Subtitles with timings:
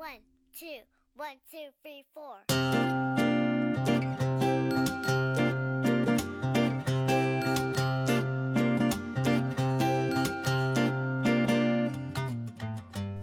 [0.00, 0.22] One,
[0.58, 0.80] two,
[1.14, 2.40] one, two, three, four.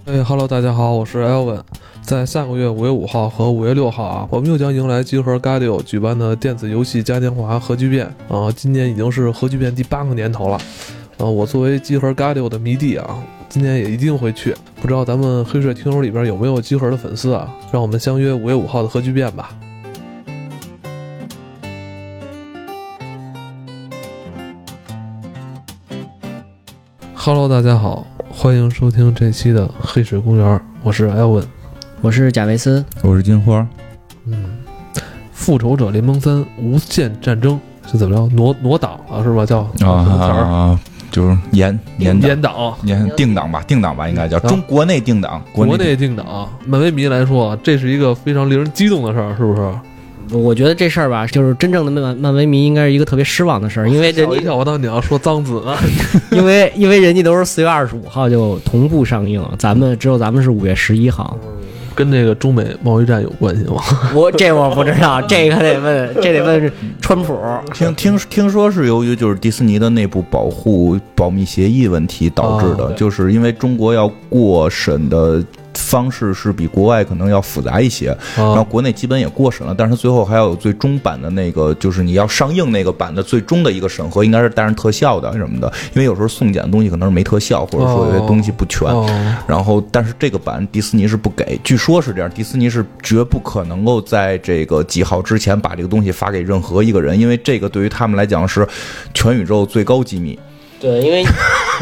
[0.05, 1.63] 哎哈喽，大家好，我是 Elvin。
[2.03, 8.51] 在下个月五月五号和五月六号啊，我们又将迎来集合 Gadio 举办的电子游戏嘉年华核聚变啊。
[8.55, 10.59] 今年已经是核聚变第八个年头了，
[11.17, 13.17] 啊，我作为集合 Gadio 的迷弟啊，
[13.49, 14.55] 今年也一定会去。
[14.81, 17.49] 不知道咱们黑水听友里边有没有集合的粉丝啊？
[17.71, 19.49] 让我们相约五月五号的核聚变吧。
[27.15, 31.43] Hello，大家好，欢迎收听这期的黑水公园，我是 Elvin。
[32.01, 33.67] 我是贾维斯，我是金花，
[34.25, 34.59] 嗯，
[35.33, 37.59] 复仇者联盟三无限战争
[37.91, 38.35] 是怎么着？
[38.35, 39.45] 挪挪档了是吧？
[39.45, 40.43] 叫啊什么词儿？
[40.43, 40.79] 啊，
[41.17, 42.77] 就是延延档延档。
[42.83, 50.37] 延定档吧，定档吧，应该叫中国内定档，国内内定档，漫威迷来说，这是一个非常令人激动的事儿，是不是？
[50.37, 55.75] 我觉得这事儿吧，就是真正的漫漫威迷应该是一个特别失望的事儿，因为人家吓我一跳，我当你要说脏字呢。
[56.29, 61.35] 因为因为人家都是四月二十五号就同步上映，咱们只有咱们是五月十一号。
[61.97, 63.81] 跟这个中美贸易战有关系吗？
[64.13, 66.71] 我这我不知道，这个得问，这得问
[67.01, 67.35] 川普。
[67.73, 75.43] 听听听说是由于就是迪士尼的内部保护保密协议问题导致的，哦就是因为中国要过审的
[75.87, 88.89] 方式是比国外可能要复杂一些，然后啊，国内基本也过审了，但是最后还要有最终版的那个，就是你要上映那个版的最终的一个审核，应该是带上特效的什么的，因为有时候送检的东西可能是没特效，或者说有些东西不全。
[88.89, 89.07] 哦，
[89.47, 98.67] 然后，但是这个版迪士尼是不给，据说是这样，迪士尼是绝不可能够在这个几号之前把这个东西发给任何一个人，因为这个对于他们来讲是
[99.13, 100.37] 全宇宙最高机密。
[100.79, 101.25] 对，因为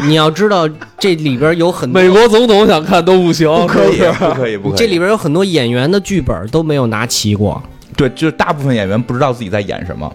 [0.02, 4.78] 你要知道这里边有很多美国总统想看都不行，不可以，不可以，不可以。
[4.78, 7.62] 这里边有很多演员的剧本都没有拿齐过，
[7.96, 10.10] 对，就是大部分演员不知道自己在演什么。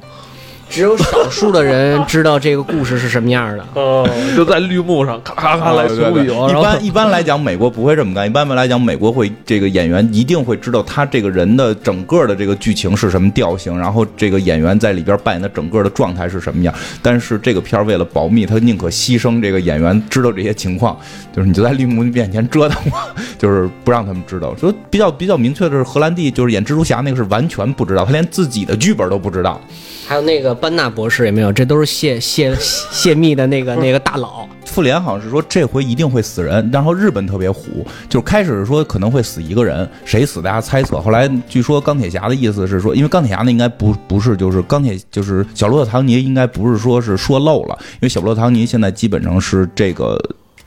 [0.71, 3.65] 只有少数的人知道这个故事是什么样的。
[3.75, 8.25] 哦，就在绿幕上咔咔咔来对对对数有，一般一般来讲，美国不会这么干。
[8.25, 16.73] 一般来讲，美国会这个演员一定会知道他这个人的整个的这个剧情是什么调性，然后这个演员在里边扮演的整个的状态是什么样。
[17.01, 20.97] 但是这个片儿为了保密，他宁可牺牲这个演员知道这些情况，
[21.35, 22.97] 就是你就在绿幕面前折腾我，
[23.37, 24.55] 就是不让他们知道。
[24.55, 29.59] 说比较比较明确的是，荷兰弟就是演蜘蛛侠那个是完全不知道，他连自己的剧本都不知道。
[30.07, 34.47] 还有那个班纳博士也没有，这都是泄泄泄密的那个那个大佬。
[34.65, 41.01] 复联好像是说这回一定会死人，然后日本特别虎，就是开始说可能会死一个人，谁死大家猜测。
[41.01, 50.17] 后来据说钢铁侠的意思是说，因为钢铁侠那应该不不是就是钢铁就是小罗伯特唐尼应该不是说是说漏了，因为小罗伯特唐尼现在基本上是这个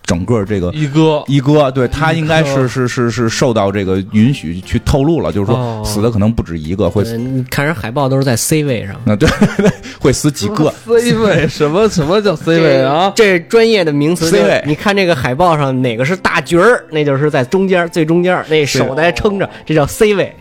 [0.04, 0.70] 整个这个。
[0.72, 8.94] 一哥一哥，对他应该是是是是受到这个允许去透露了，就是哦说死的可能不止一个，会嗯，你看人海报都是在 C 位上。
[9.04, 9.28] 那对
[9.98, 10.72] 会死几个。
[10.86, 13.12] C 位 什么什么叫 C 位啊？
[13.16, 14.30] 这专业的名词。
[14.30, 20.34] C 位你看这个海报上哪个是大角儿，那就是在中间最中间，那手在撑着，这叫 C 位。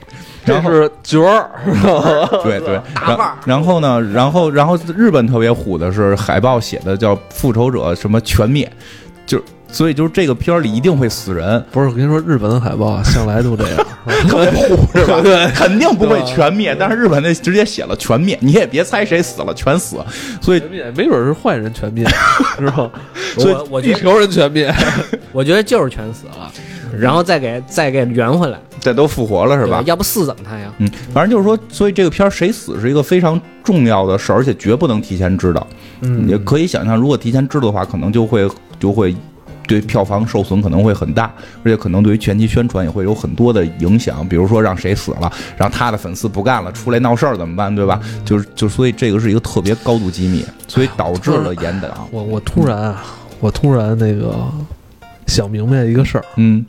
[0.46, 1.50] 这是角儿，
[2.44, 8.70] 对 对，然大腕儿然后呢，然后然后日本特别虎的是海报写的叫“复仇者什么全灭”，
[9.26, 9.42] 就
[9.72, 13.88] 所以就是这个片儿里一定会死人，不是我跟你说，日本的海报啊向来都这样。
[14.28, 15.20] 特别虎是吧？
[15.22, 19.98] 对，肯定不会全灭，但是日本那直接写了全灭，你也别猜谁死了，全死。
[20.42, 20.62] 所以
[20.96, 22.06] 没准是坏人全灭，
[22.60, 22.92] 是吧？
[23.38, 24.72] 所以我我觉得地球人全灭，
[25.32, 26.52] 我觉得就是全死了，
[26.96, 29.82] 然后再给再给圆回来，这都复活了是吧？
[29.86, 30.72] 要不四怎么他呀？
[30.78, 35.66] 嗯，反正就是说，所以这个片儿谁死是一个非常重要的事儿，而且绝不能提前知道。
[36.06, 38.46] 嗯也可以想象，如果提前知道的话，可能就会
[38.84, 39.16] 就会
[39.66, 41.32] 对票房受损可能会很大，
[41.64, 44.28] 而且可能对于前期宣传也会有很多的影响。
[44.28, 47.98] 比如说让谁死了，让他的粉丝不干了，出来闹事儿怎么办，对吧？
[48.26, 51.88] 就是就所以这个是一个特别高度机密，所以导致了严打。
[52.12, 53.06] 我我突然啊，
[53.40, 54.36] 我突然那个
[55.28, 56.66] 想明白一个事儿，嗯，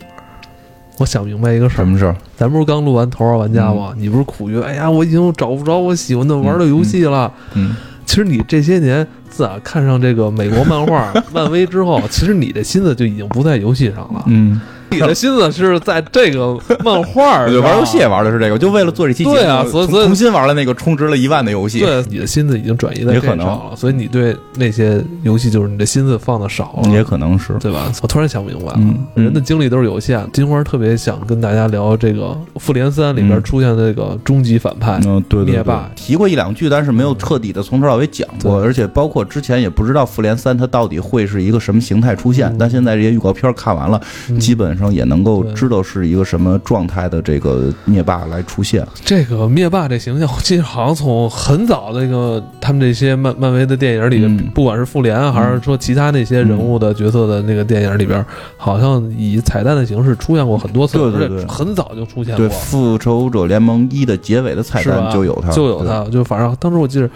[1.00, 1.84] 我想明白一个事儿。
[1.84, 2.14] 什么事儿？
[2.36, 3.92] 咱不是刚录完《头号玩家》吗？
[3.98, 7.32] 你不是苦于哎呀，我已经找不着我喜欢的玩的游戏了。
[7.54, 7.74] 嗯，
[8.06, 14.60] 其实你这些年自啊看上这个美国漫画、 漫威之后，其实你的心思就已经不在游戏上了，嗯，
[14.90, 21.80] 你的心思是在这个漫画 对，玩游戏也玩的是这个，就为了做这期节目，对啊所以所以重新玩了那个充值了一万的游戏。
[21.80, 27.54] 对，你的心思已经转移在这也可能上了，所以你对那些游戏就是你的心思放的少了，也可能是。
[27.60, 27.90] 对吧？
[28.02, 28.80] 我突然想明白了，
[29.14, 30.28] 人的精力都是有限的。
[30.32, 42.48] 金花特别想跟大家聊这个《复联三》里边嗯出现的这个终极反派，嗯，对对对灭霸提过一两句，但是没有彻底的从头到尾讲过，而且包括之前也不知道复联三它到底会是一个什么形态出现。
[42.48, 48.86] 嗯但现在这些预告片看完了，嗯基本上上也能够知道是一个什么状态的这个灭霸来出现。
[49.04, 54.50] 这个灭霸这形象，我记得好像从很早的那个他们这些漫漫威的电影里，嗯。
[54.54, 58.24] 不管是复联啊，还是说其他那些人物的角色的那个电影里边，
[58.56, 61.44] 好像以彩蛋的形式出现过很多次，对对对。
[61.46, 67.08] 很早就出现对，过，复仇者联盟一的结尾的彩蛋就有他，就有他，就反正当时我记得，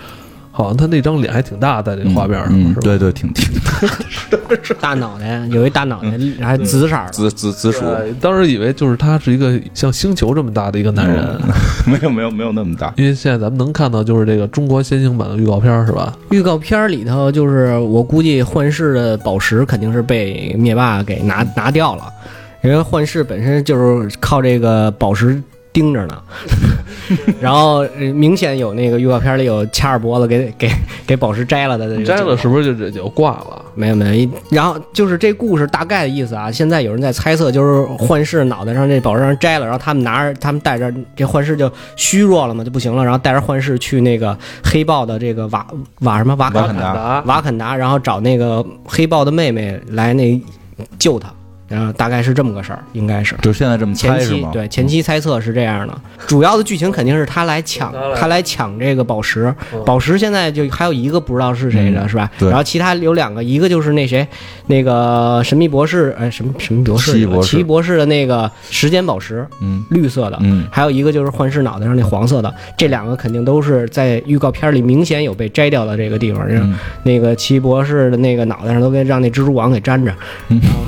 [0.59, 2.81] 好像他那张脸还挺大，在那个画面上，是吧？
[2.81, 3.49] 嗯对对，挺挺
[4.81, 6.11] 大 脑袋有一大脑袋，
[6.45, 7.13] 还紫色儿的。
[7.13, 11.41] 紫紫紫薯，对当时以为就是他是一个像星球这么大的一个男人，
[11.87, 12.93] 没有没有没有那么大。
[12.97, 16.13] 因为现在咱们能看到就是这个中国先行版的预告片是吧？
[16.33, 22.03] 预告片儿里头，就是我估计幻视的宝石肯定是被灭霸给拿拿掉了，
[22.65, 25.41] 因为幻视本身就是靠这个宝石
[25.79, 26.23] 盯着呢。
[27.41, 30.71] 然后呃明显有那个预告片里有掐着脖子给给
[31.07, 33.63] 给宝石摘了的这个摘了是不是就就就挂了？
[33.75, 36.51] 没有没有，然后就是这故事大概的意思啊。
[36.51, 45.67] 现在有人在猜测，就是幻视脑袋上这宝石让人摘了，然后他们拿着，他们带着这幻视就虚弱了嘛，就不行了，然后带着幻视去那个黑豹的这个瓦
[46.01, 50.39] 瓦什么瓦肯达达瓦肯达，然后找那个黑豹的妹妹来那
[50.99, 51.33] 救他。
[51.69, 54.49] 然后大概是这么个事儿，应该是就现在这么前猜是吗？
[54.51, 55.95] 期对前期猜测是这样的，
[56.27, 62.31] 主要的剧情肯定是他来抢他来抢这个宝石嗯，宝石现在就还有一个不知道是谁的嗯是吧？
[62.39, 64.27] 对然后其他有两个，一个就是那谁，
[64.67, 67.13] 那个神秘博士，哎，什么神秘博士？
[67.13, 70.39] 奇异博士奇异博士的那个时间宝石，嗯绿色的。
[70.41, 76.47] 嗯还有一个就是幻视脑袋上那黄色的，这两个肯定都是在预告片里明显有被摘掉的这个地方。
[76.49, 80.13] 嗯那个奇异博士的那个脑袋上都给让那蜘蛛网给粘着，
[80.49, 80.79] 嗯然后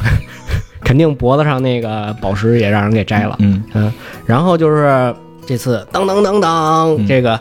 [0.82, 3.36] 肯定脖子上那个宝石也让人给摘了。
[3.40, 3.62] 嗯。
[3.74, 3.92] 嗯，
[4.26, 5.14] 然后就是
[5.46, 7.06] 这次噔噔噔噔，嗯。
[7.06, 7.38] 这个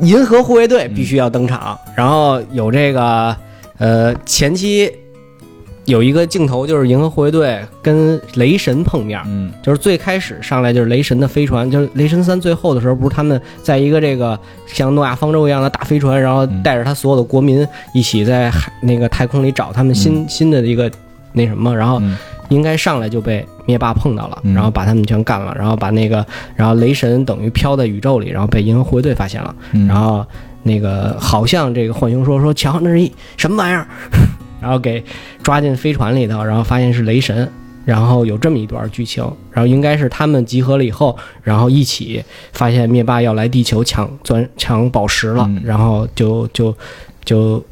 [0.00, 3.36] 银河护卫队必须要登场，然后有这个
[3.78, 4.90] 呃前期
[5.86, 9.20] 有一个镜头就是银河护卫队跟雷神碰面。
[9.26, 9.50] 嗯。
[9.62, 20.90] 就是最开始上来就是雷神的飞船，就是雷神三最后的时候，不是他们在一个这个像诺亚方舟一样的大飞船，然后带着他所有的国民一起在海那个太空里找他们新、新的一个
[21.32, 22.16] 那什么，然后嗯
[22.48, 24.54] 应该上来就被灭霸碰到了，嗯。
[24.54, 26.24] 然后把他们全干了，然后把那个，
[26.54, 30.26] 然后雷神等于飘在宇宙里，然后被银河护卫队发现了，嗯，然后
[30.62, 33.86] 那个好像这个浣熊说说瞧那是一什么玩意儿，
[34.60, 35.02] 然后给
[35.42, 37.48] 抓进飞船里头，然后发现是雷神。
[37.84, 42.22] 然后有这么一段剧情，然后应该是他们集合了以后，然后一起
[42.52, 45.62] 发现灭霸要来地球抢钻抢宝石了，嗯。
[45.64, 46.76] 然后就就
[47.24, 47.64] 就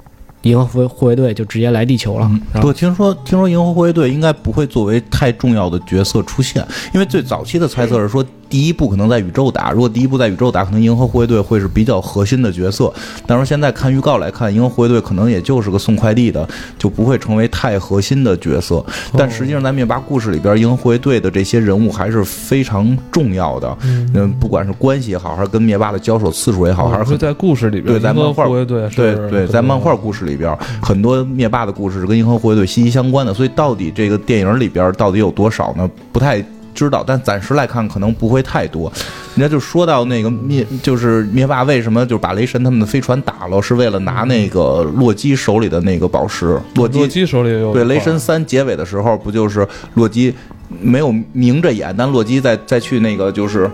[0.46, 2.30] 银河护卫护卫队就直接来地球了。
[2.60, 8.24] 不，听说听说银河护卫队应该不会作为太重要的角色出现，因为最早期的猜测是说
[8.56, 12.90] 第一部可能在宇宙打，如果第一部在宇宙打，可能银河护卫队会是比较核心的角色。
[13.26, 16.48] 但是现在看预告来看，银河护卫队可能也就是个送快递的，
[16.78, 18.82] 就不会成为太核心的角色。
[19.14, 23.76] 但实际上在灭霸故事里边，银河护卫队的这些人物还是非常重要的。
[23.82, 35.86] 嗯，不管是关系也好，还是跟灭霸的交手次数也好，还是在故事里边，对在漫画对对，在漫画故事里边，很多灭霸的故事是跟银河护卫队息息相关的，所以到底这个电影里边到底有多少呢？
[36.10, 36.42] 不太
[36.76, 38.92] 知道，但暂时来看可能不会太多。
[39.34, 46.60] 人家就说到那个灭，就是灭霸为什么就把雷神他们的飞船打了，是为了拿那个洛基手里的那个宝石。
[46.74, 50.32] 洛基洛基手里也有对，雷神三结尾的时候，不就是洛基
[50.80, 53.70] 没有明着眼，但洛基在再去那个就是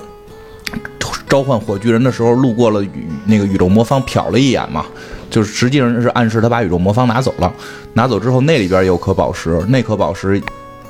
[1.28, 4.84] 召唤火巨人的时候，路过了宇那个宇宙魔方，瞟了一眼嘛，
[5.30, 7.52] 就是实际上是暗示他把宇宙魔方拿走了。
[7.94, 10.40] 拿走之后，那里边有颗宝石，那颗宝石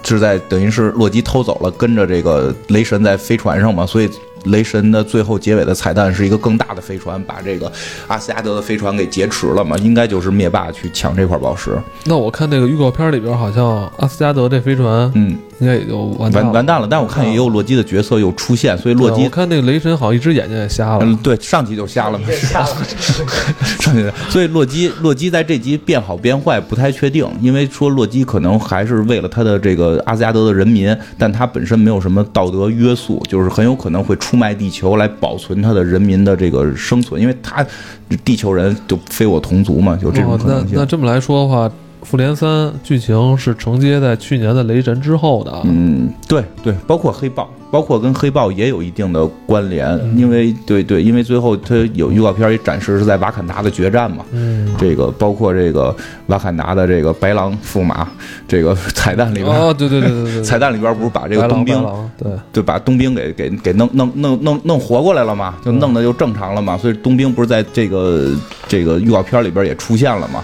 [0.02, 4.10] 是在等于是洛基偷走了，跟着这个雷神在飞船上嘛，所以。
[4.46, 7.70] 雷神的最后结尾的彩蛋是一个更大的飞船，把这个
[8.08, 9.78] 阿斯加德的飞船给劫持了嘛？
[9.78, 11.80] 应该就是灭霸去抢这块宝石。
[12.06, 16.30] 那我看那个预告片里边，好像阿斯加德这飞船嗯，应该也就完。
[16.32, 21.04] 完完蛋了，但我看也有洛基的角色又出现，所以洛基对我看那个雷神好像一只眼睛也瞎了。
[21.04, 22.26] 嗯，对，上集就瞎了嘛，
[23.78, 37.64] 上集，所以洛基洛基在这集变好变坏不太确定，因为说洛基可能还是为了他的这个阿斯加德的人民，但他本身没有什么道德约束，就是很有可能会出卖地球来保存他的人民的这个生存，因为他
[38.24, 40.70] 地球人就非我同族嘛，有这种哦可能性。
[40.72, 41.70] 那那这么来说的话，
[42.02, 45.62] 复联三剧情是承接在去年的雷神之后的啊。
[45.64, 55.94] 嗯，对对，包括黑豹，包括跟黑豹也有一定的关联，嗯因为对对，因为最后它有预告片也展示是在瓦坎达的决战嘛，嗯，这个包括这个
[56.26, 58.08] 瓦坎达的这个白狼驸马，
[58.48, 61.82] 这个 彩蛋里边，哦，对对对对 彩蛋里边不是把这个冬兵
[62.18, 68.30] 对，就把冬兵给给给弄弄弄弄弄活过来了嘛，就弄得就正常了嘛，所以冬兵不是在这个
[68.66, 70.42] 这个预告片里边也出现了嘛。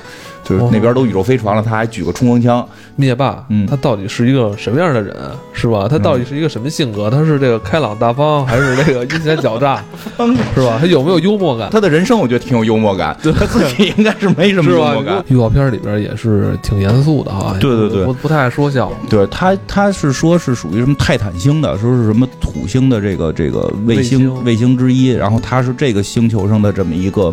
[0.49, 2.67] 就是那边都宇宙飞船了，他还举个冲锋枪。
[2.97, 5.14] 灭霸，嗯他到底是一个什么样的人，
[5.52, 5.87] 是吧？
[5.88, 7.09] 他到底是一个什么性格？
[7.09, 9.81] 他是这个开朗大方，还是这个阴险狡诈，
[10.55, 10.78] 是吧？
[10.81, 11.69] 他有没有幽默感？
[11.71, 15.25] 他的人生我觉得挺有幽默感，他自己应该是没什么幽默感。？
[15.28, 18.90] 预告片里边也是挺严肃的哈，对对对不不太爱说笑。
[19.09, 27.33] 对他，他是说是属于什么泰坦星的，说是什么土星的这个这个卫星卫星卫星之一，然后他是这个星球上的这么一个，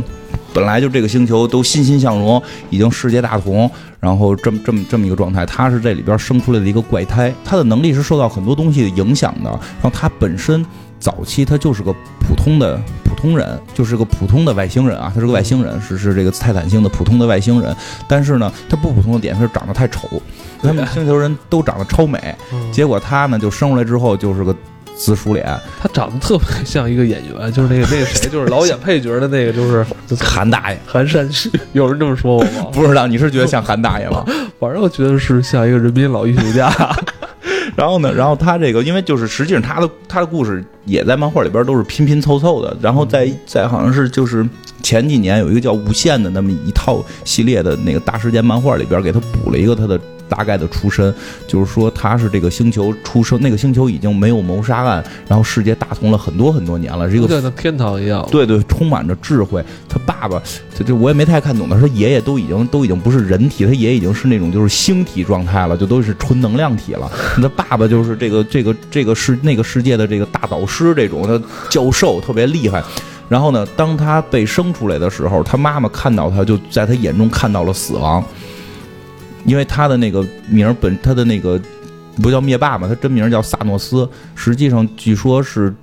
[0.56, 3.70] 本来就这个星球都欣欣向荣，已经世界大同，
[4.00, 10.66] 然后这么这么这么一个状态，他是这里边生出来的一个怪胎，他的能力是受到很多东西的影响的，然后他本身
[10.98, 17.76] 早期他就是个普通的普通人，就是个普通的外星人啊，他是个外星人，是是这个泰坦星的普通的外星人，
[18.08, 20.08] 但是呢，他不普通的点是长得太丑，
[20.64, 22.34] 他们星球人都长得超美，
[22.72, 24.56] 结果他呢就生出来之后就是个
[24.98, 25.46] 紫薯脸，
[25.80, 29.86] 他长得特别像一个演员，就是那个那个谁，就是老演配角的那个，就是
[30.24, 30.80] 韩大爷。
[30.86, 31.52] 韩山旭。
[31.74, 32.70] 有人这么说我吗？
[32.74, 34.26] 不知道你是觉得像韩大爷吗？
[34.60, 36.72] 反正我觉得是像一个人民老艺术家。
[37.76, 44.48] 然后呢，然后他这个，因为就是实际上他的他的故事也在漫画里边都是拼拼凑凑的，然后在在好像是就是
[44.82, 51.14] 前几年有一个叫无限的那么一套系列的那个大事件漫画里边给他补了一个他的大概的出身，
[51.48, 58.28] 就是说他是这个星球出生，那个星球已经没有谋杀案，然后世界大同了很多很多年了，是一个像天堂一样。
[58.32, 59.64] 对对，充满着智慧。
[59.88, 60.42] 他爸爸，
[60.78, 67.12] 这这我也没太看懂他，他爷爷都已经都已经不是人体，他爷爷已经是那种就是星体状态了，就都是纯能量体了。
[67.36, 72.84] 他爸爸就是这个这个这个世那个世界的这个大导师这种，他教授特别厉害。
[73.28, 78.24] 然后呢，当他被生出来的时候，他妈妈看到他就在他眼中看到了死亡，
[79.46, 81.60] 因为他的那个名儿本他的那个
[82.22, 85.74] 不叫灭霸嘛，他真名叫萨诺斯，实际上据说是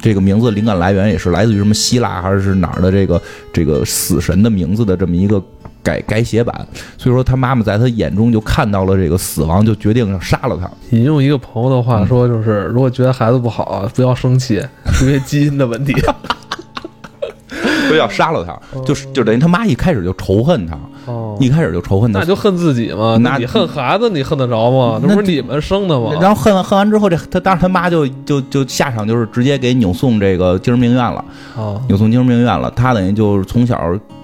[0.00, 5.42] 这个名字灵感来源也是来自于什么希腊还是哪儿的这个这个死神的名字的这么一个
[5.82, 6.54] 改改写版，
[6.98, 10.70] 所以说他妈妈在他眼中就看到了这个死亡，就决定要杀了他。
[10.90, 14.62] 引用一个朋友的话说，就是如果觉得孩子不好，不要生气，
[15.00, 15.94] 因为基因的问题。
[17.90, 23.16] 就要杀了他，就是就等于他妈一开始就仇恨他，哦，一开始就仇恨他那，就恨自己嘛。
[23.20, 25.00] 那那你恨孩子，你恨得着吗？
[25.02, 26.12] 那那不是你们生的吗？
[26.20, 31.24] 然后恨完恨完之后，这他当时他妈就就就下场就是直接给扭送这个精神病院了。
[31.56, 32.70] 哦，扭送精神病院了。
[32.76, 33.80] 他等于就是从小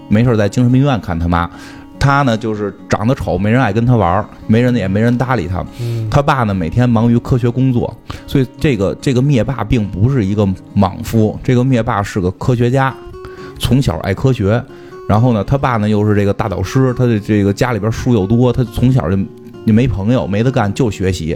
[0.08, 1.50] 没事儿在精神病院看他妈。
[2.00, 5.64] 他呢，就是长得丑，没人爱跟他玩儿，没人也没人搭理他。
[5.80, 7.92] 嗯他爸呢，每天忙于科学工作，
[8.24, 12.94] 所以这个这个灭霸并不是一个莽夫，这个灭霸是个科学家，
[13.58, 14.62] 从小爱科学。
[15.08, 19.16] 然后呢，他爸呢又是这个大导师，他的这个家里边书又多，他从小就
[19.66, 21.34] 就没朋友，没得干就学习，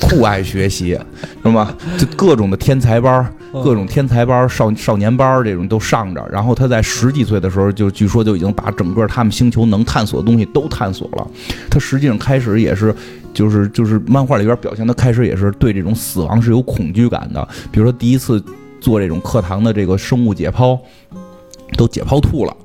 [0.00, 0.96] 酷爱学习，
[1.42, 1.74] 是吗？
[1.98, 6.24] 就各种的天才班，各种天才班、少少年班这种都上着。
[6.30, 11.26] 然后他在十几岁的时候，就据说就已经把整个他们星球能探索的东西都探索了。
[11.68, 12.94] 他实际上开始也是，
[13.32, 17.46] 就是就是漫画里边表现，他开始也是对这种死亡是有恐惧感的。
[17.72, 18.40] 比如说第一次
[18.80, 20.78] 做这种课堂的这个生物解剖，
[21.76, 22.56] 都解剖吐了，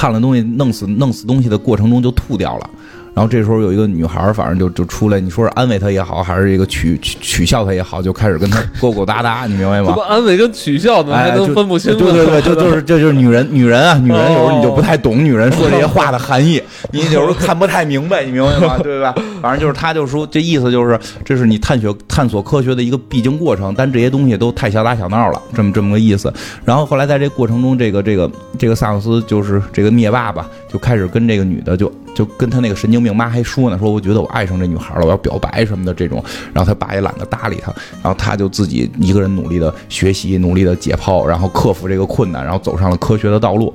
[0.00, 2.70] 看了东西弄死弄死东西的过程中就吐掉了。
[3.14, 10.02] 然后这时候有一个女孩儿，反正就就出来，你说是安慰他也好，还是一个取取取笑他也好，就开始跟他勾勾搭搭，你明白吗怎么？
[10.04, 11.14] 安慰跟取笑呢？
[11.14, 11.98] 还哎，能分不清呢？
[11.98, 16.62] 对对对，就就是这 就是女人，女人啊，女人有时候你就不太懂女人说这些话的含义，
[16.92, 18.78] 你有时候看不太明白，你明白吗？
[18.78, 19.14] 对吧？
[19.42, 26.32] 反正就是他就说这意思就是，这是你探索探索科学的一个必经过程，但这些东西都太小打小闹了，这么这么个意思。
[26.64, 36.22] 然后后来在这过程中，这个这个这个萨克斯就是这个灭霸吧，就开始跟这个女的就就跟他那个神经病妈还说呢，说我觉得我爱上这女孩了，我要表白什么的这种。
[36.52, 43.72] 然后他爸也懒得搭理他，然后他就自己一个人努力的学习，努力的解剖，然后克服这个困难，然后走上了科学的道路。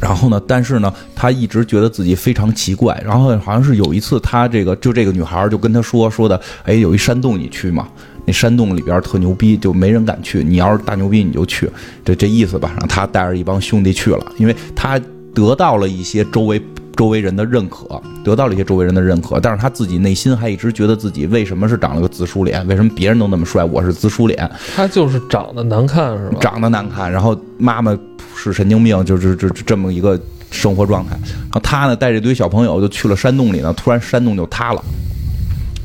[0.00, 3.00] 然后呢，但是呢，他一直觉得自己非常奇怪。
[3.04, 7.88] 然后好像是有一次，他这个就这个女孩就跟他说说的，哎，有一山洞你去吗？
[8.24, 10.44] 那山洞里边特牛逼，就没人敢去。
[10.44, 11.68] 你要是大牛逼，你就去，
[12.04, 12.68] 这这意思吧。
[12.72, 15.00] 然后他带着一帮兄弟去了，因为他
[15.34, 16.62] 得到了一些周围
[16.98, 22.66] 周围人的认可，得到了一些周围人的认可，但是他自己内心还一直觉得自己为什么是长了个紫薯脸？
[22.66, 24.50] 为什么别人都那么帅，我是紫薯脸？
[24.74, 26.38] 他就是长得难看是吧？
[26.40, 27.96] 长得难看，然后妈妈
[28.34, 31.12] 是神经病，就是这这这么一个生活状态。
[31.12, 34.82] 然后他呢带着一堆小朋友就去了山洞里呢，突然山洞就塌了，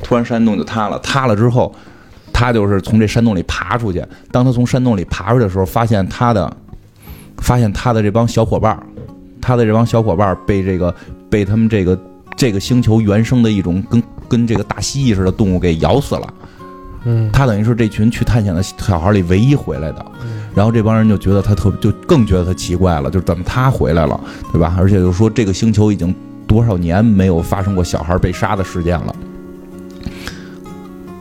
[0.01, 1.71] 突然山洞就塌了，塌了之后，
[2.33, 4.03] 他就是从这山洞里爬出去。
[4.31, 6.51] 当他从山洞里爬出去的时候，发现他的
[7.37, 8.83] 发现他的这帮小伙伴儿，
[9.43, 10.95] 他的这帮小伙伴被这个
[11.29, 11.99] 被他们这个
[12.37, 16.33] 这个星球原生的一种跟跟这个大蜥蜴似的动物给咬死了。
[17.05, 20.05] 嗯，他等于是这群去探险的小孩里唯一回来的，
[20.55, 24.17] 然后这帮人就觉得他特就更觉得他奇怪了，就是怎么他回来了，
[24.53, 24.73] 对吧？
[24.79, 26.15] 而且就说这个星球已经
[26.47, 29.15] 多少年没有发生过小孩被杀的事件了。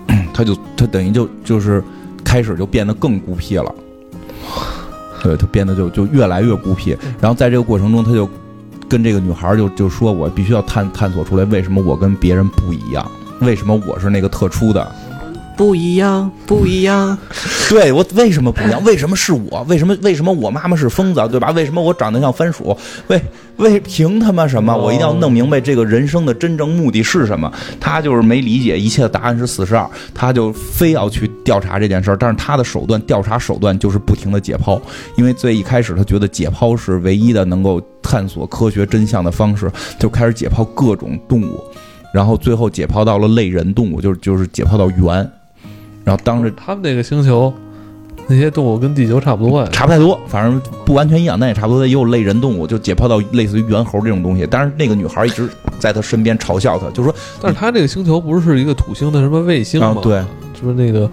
[0.32, 1.82] 他就他等于就就是
[2.22, 3.74] 开始就变得更孤僻了，
[5.22, 6.96] 对他变得就就越来越孤僻。
[7.20, 8.28] 然后在这个过程中，他就
[8.88, 13.10] 跟这个女孩就就说：“我必须要探探索出来，为什么我跟别人不一样，
[13.40, 14.92] 为什么我是那个特殊的。”
[15.62, 17.16] 不一样，不一样。
[17.70, 18.82] 对我为什么不一样？
[18.82, 19.64] 为什么是我？
[19.68, 21.52] 为什么为什么我妈妈是疯子，对吧？
[21.52, 22.76] 为什么我长得像番薯？
[23.06, 23.22] 为
[23.58, 24.76] 为凭他妈什么？
[24.76, 27.50] 我一定要弄明白这个人生的真正目的是什么？
[27.78, 32.16] 他就是没理解，一切的答案是四十二，他就非要去调查这件事儿。
[32.16, 34.80] 但是他的手段，调查手段就是不停的解剖，
[35.16, 41.62] 因为最一开始他觉得解剖是唯一的能够探索科学真相的方式，就开始解剖各种动物，
[42.12, 45.30] 然后最后解剖到了类人动物，就是就是解剖到猿。
[46.04, 47.52] 然后当着他们那个星球，
[48.26, 51.86] 那些动物跟地球差不多呀，差不太多，反正不完全一样，但也差不多。
[51.86, 54.46] 也有类人动物，就解剖到类似于猿猴这种东西。
[54.50, 59.96] 但是那个女孩一直在他身边嘲笑他，就说：“但是他这个星球不是一个土星的什么卫星吗？
[60.02, 60.22] 对，
[60.60, 61.10] 就是那个。”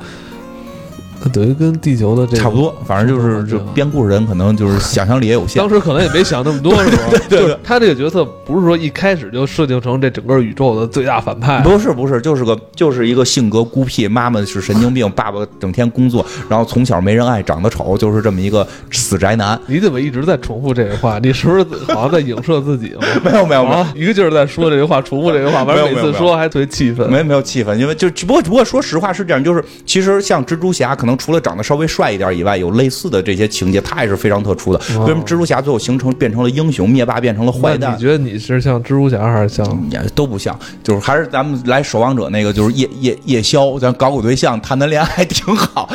[1.21, 7.03] 它等于跟地球的这差不多，反正就是就编故事人可能就是想象力也有限，当时可能也没想那么多， 是吧？
[7.29, 19.59] 对对，他这个角色不是说一开始就设定成这整个宇宙的最大反派，不是不是，就是个就是一个性格孤僻，妈妈是神经病，爸爸整天工作，然后从小没人爱，长得丑，就是这么一个死宅男。
[19.67, 21.19] 你怎么一直在重复这个话？
[21.19, 22.95] 你是不是好像在影射自己？
[23.23, 27.09] 没有没有没有，一个劲儿在说这句话，重复这句话，反正每次说还特别气愤。
[27.11, 31.89] 没没有气愤，因为就不过不过说实话是这样，就是其实像蜘蛛侠，可能除了长得稍微。
[31.89, 34.79] 帅一点以外，有类似的这些情节，他也是非常特殊的。
[34.99, 37.95] 为什么蜘蛛侠最后形成变成了英雄，灭霸变成了坏蛋？
[37.95, 39.67] 你觉得你是像蜘蛛侠还是像？
[40.13, 45.89] 都不像，就是还是咱们来守望者那个，就是夜夜夜宵，咱搞搞对象，谈谈恋爱挺好。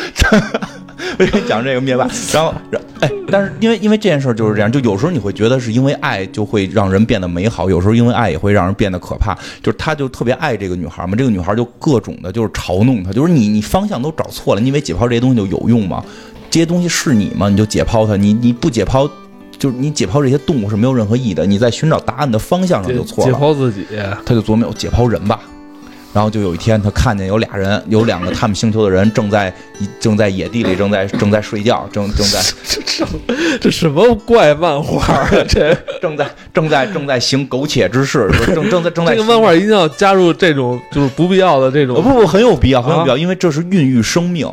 [1.18, 2.08] 为什么讲这个灭霸？
[2.32, 2.54] 然后，
[3.00, 9.34] 哎，但是因为因为这件事就是这样，就有时候你会觉得是因为爱就会让人变得美好，有时候因为爱也会让人变得可怕。
[9.62, 16.04] 就是他就特别爱这个女孩嘛，这个女孩就各种的就是嘲弄他，就是你你方向都找错了，你以为解剖这些东西就有用吗？
[16.50, 17.48] 这些东西是你吗？
[17.48, 19.10] 你就解剖它，你你不解剖，
[19.58, 21.44] 就是你解剖这些动物是没有任何意义的。
[21.44, 23.32] 你在寻找答案的方向上就错了。
[23.32, 23.84] 解剖自己，
[24.24, 25.40] 他就琢磨解剖人吧。
[26.14, 29.52] 然后就有一天，他看见有俩人，有两个他们星球的人正在
[29.98, 35.28] 正在野地里，正在正在睡觉，正正在 这这什么怪漫画啊？
[35.48, 44.48] 这正在正在正在行苟且之事，正正在正在 这个漫画一定要加入这种就是不必要的这种，不不很有必要，很有必要，因为这是孕育生命，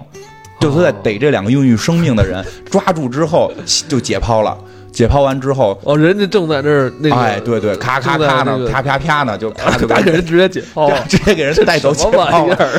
[0.60, 3.52] 就是在逮这两个孕育生命的人，抓住之后
[3.88, 4.58] 就解剖了。
[4.92, 12.28] 解剖完之后，哦，人家正在那儿那个，哎，对对，咔咔咔呢，啪啪啪呢，就咔就把人直接解剖，直接给人带走解剖。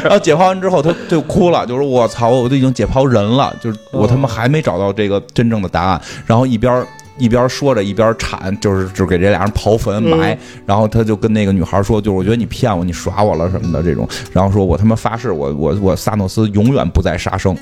[0.02, 6.00] 然后解剖完之后，他就哭了，就说我操，我都已经解剖人了，就是我他妈还没找到这个真正的答案。
[6.26, 6.84] 然后一边
[7.18, 10.36] 一边说着，一边铲，就是就给这俩人刨坟埋。
[10.66, 14.06] 然后他就跟那个女孩说，就是我觉得你骗我，你耍我了什么的这种。
[14.32, 17.56] 然后说我他妈发誓，我我我萨诺斯永远不再杀生。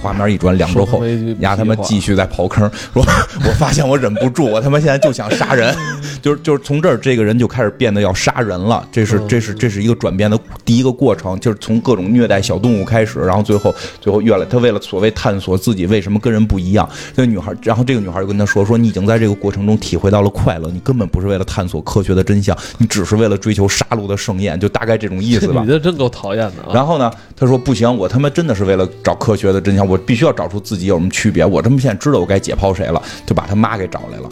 [0.00, 1.02] 画面一转，两周后，
[1.40, 2.68] 丫他妈继续在刨坑。
[2.92, 3.04] 说，
[3.46, 5.74] 我发现我忍不住，我他妈现在就想杀人。
[6.22, 8.86] 就是就是从这儿，这个人就开始变得要杀人了。
[8.92, 16.88] 这是这是这是一个转变的第一个过程，就是从各种虐待小动物开始，然后最后最后越来他为了所谓探索自己为什么跟人不一样。
[17.14, 25.62] 这个女孩，然后这个女孩就跟他说：“说你已经在这个过程中体会到了快乐，你根本不是为了探索科学的真相，你只是为了追求杀戮的盛宴。”就大概这种意思吧。
[25.62, 26.72] 女的真够讨厌的。
[26.74, 31.44] 然后呢，他说：“不行，我他妈真的是为了找科学的真相。”我必须要找出自己有什么区别。
[31.44, 34.28] 我他妈现在知道我该解剖谁了，就把他妈给找来了，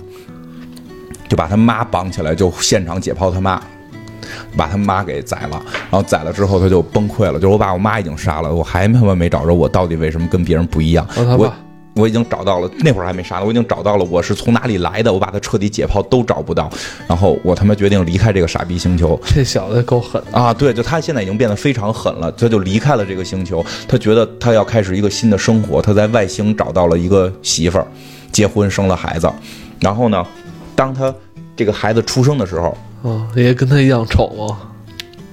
[1.29, 3.61] 就把他妈绑起来，就现场解剖他妈，
[4.57, 5.61] 把他妈给宰了。
[5.91, 11.05] 然后宰了之后，他就崩溃了，就是我把我妈已经杀了，我还他妈没找着我到底为什么跟别人不一样。
[11.17, 11.53] 我
[11.99, 16.71] 我已经找到了，那会儿还没杀呢，我已经找到了我是从哪里来的，我把他彻底解剖都找不到，
[17.09, 19.21] 然后我他妈决定离开这个傻逼星球。
[19.27, 20.55] 这小子够狠啊！
[20.55, 27.87] 对，就他现在已经变得非常狠了，他就离开了这个星球，他觉得他要开始一个新的生活，他在外星找到了一个媳妇儿，
[28.31, 29.29] 结婚生了孩子，
[29.81, 30.25] 然后呢，
[30.77, 31.13] 当他
[31.57, 34.59] 这个孩子出生的时候，啊，也跟他一样丑吗？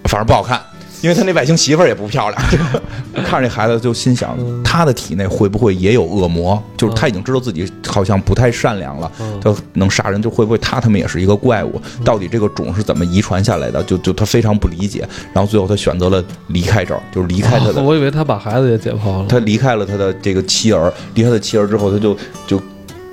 [0.06, 0.60] 反正不好看。
[1.06, 2.42] 因为他那外星媳妇儿也不漂亮，
[3.24, 6.60] 看着这孩子就心想，他的体内会不会也有恶魔？
[6.76, 11.80] 就是他已经知道自己好像不太善良了，他能杀人，就会不会他他们也是一个怪物？
[12.04, 13.84] 到底这个种是怎么遗传下来的？
[13.84, 15.08] 就就他非常不理解。
[15.32, 17.84] 然后最后他选择了离开这儿，就是离开他的。
[17.84, 19.28] 我以为他把孩子也解剖了。
[19.30, 22.60] 他离开了他的这个妻儿，离开了妻儿之后，他就就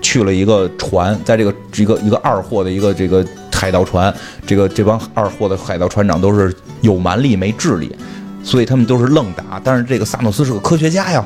[0.01, 3.23] 去了一个船，在这个一个一个二货的一个这个。
[3.63, 4.13] 海盗船，
[4.45, 7.95] 这个这帮二货的海盗船长都是有蛮力没智力，
[8.43, 9.61] 所以他们都是愣打。
[9.63, 11.25] 但是这个萨诺斯是个科学家呀，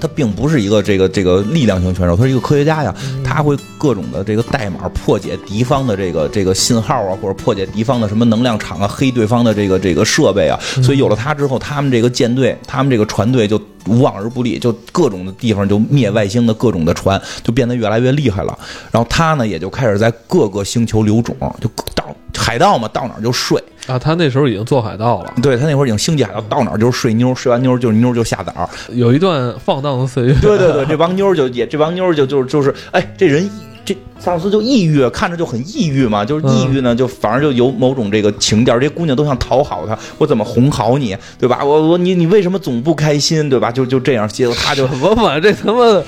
[0.00, 10.58] 他并不是一个这个这个力量型选手，他是一个科学家呀，他会各种的这个代码破解敌方的这个这个信号啊，或者破解敌方的什么能量场啊，黑对方的这个这个设备啊。
[10.82, 18.58] 所以有了他之后，他们这个舰队，他们这个船队就无往而不利，就各种的地方就灭外星的各种的船，就变得越来越厉害了。
[18.90, 22.04] 然后他呢，也就开始在各个星球留种，就到
[22.36, 23.62] 海盗嘛，到哪儿就睡。
[23.86, 28.68] 啊，他那时候已经做海盗了，对他那会儿已经星际海盗，到哪儿就是睡妞，睡完妞就是妞就下崽儿。
[28.90, 30.34] 有一段放荡的岁月。
[30.40, 33.48] 对对对， 这帮妞就也这帮妞就就就是，哎，这人
[33.84, 41.64] 这萨诺斯就抑郁，看着就很抑郁嘛，就是抑郁呢，就反而就有某种这个情调，这些姑娘都想讨好他，我怎么哄好你，对吧？
[41.64, 43.70] 我我你你为什么总不开心，对吧？
[43.70, 46.04] 就就这样，结果他就什么嘛，这他妈的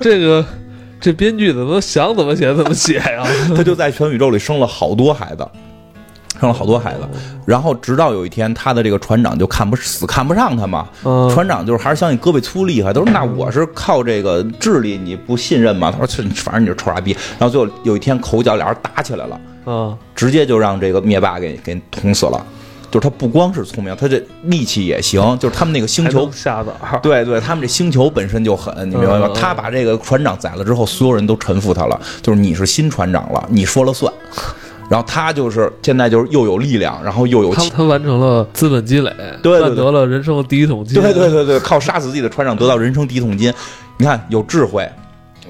[0.00, 0.44] 这个
[1.00, 3.26] 这编剧怎么想怎么写怎么写呀？
[3.56, 5.46] 他就在全宇宙里生了好多孩子。
[6.42, 7.08] 生了好多孩子，
[7.46, 10.88] 然后直到有一天，他的这个船长就看不死看不上他嘛。
[11.04, 15.92] 嗯，船长就是还是相信胳膊粗厉害，都说那我是靠这个智力，你不信任嘛？
[15.92, 17.12] 他说这，反正你是臭傻逼。
[17.38, 22.44] 然后最后有一天口角，俩人打起来了，嗯，直接就让这个灭霸给给捅死了。
[22.90, 25.22] 就是他不光是聪明，他这力气也行。
[25.38, 26.28] 就是他们那个星球，
[27.00, 29.28] 对对，他们这星球本身就狠，你明白吗？
[29.32, 34.12] 嗯他把这个船长宰了之后，所有人都臣服他了，就是你是新船长了，你说了算。
[34.92, 39.10] 然后他就是现在就是又有力量，然后又有他他完成了资本积累，
[39.42, 41.00] 对对对赚得了人生的第一桶金。
[41.00, 43.50] 对对对对，靠杀死自己的船长得到人生第一桶金。
[43.96, 44.86] 你看，有智慧，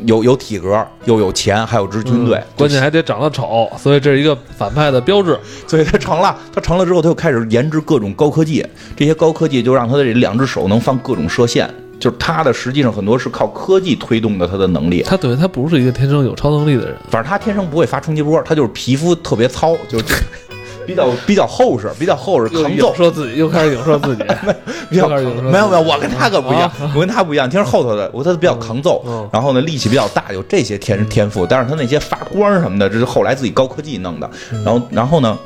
[0.04, 5.36] 有有体格，又有钱，还有支军队，嗯关键还得长得丑，所以这是一个反派的标志。
[5.66, 6.36] 所以他成了。
[6.54, 8.64] 他成了之后，他就开始研制各种高科技，
[8.96, 11.68] 这些高科技就让他的这两只手能放各种射线。
[12.02, 15.04] 就是他的实际上很多是靠科技推动的他的能力。
[15.06, 20.04] 他等于他不是一个天生有超能力的人，反正他天生不会发冲击波，他就是皮肤特别糙，就是
[20.84, 23.08] 比较比较厚实，比较厚实，又抗揍说。
[23.08, 24.24] 自己，又开始影射自己。
[24.90, 34.28] 比较没有没有，我跟他可不一样啊，我跟他不一样，听说后头的我他比较抗揍嗯嗯，然后呢力气比较大，有这些天天赋，但是他那些发光什么的，这是后来自己高科技弄的。
[34.52, 35.38] 嗯然后然后呢，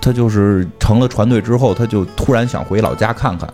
[0.00, 3.46] 他就是成了船队之后，他就突然想回老家看看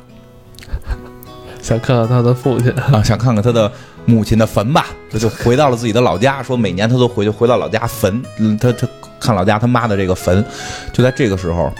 [1.64, 3.72] 想看看他的父亲， 啊，想看看他的
[4.04, 8.86] 母亲的坟吧，他就回到了自己的老家，说每年他都回去回到老家坟，嗯，他他
[9.18, 10.44] 看老家他妈的这个坟，
[10.92, 11.72] 就在这个时候，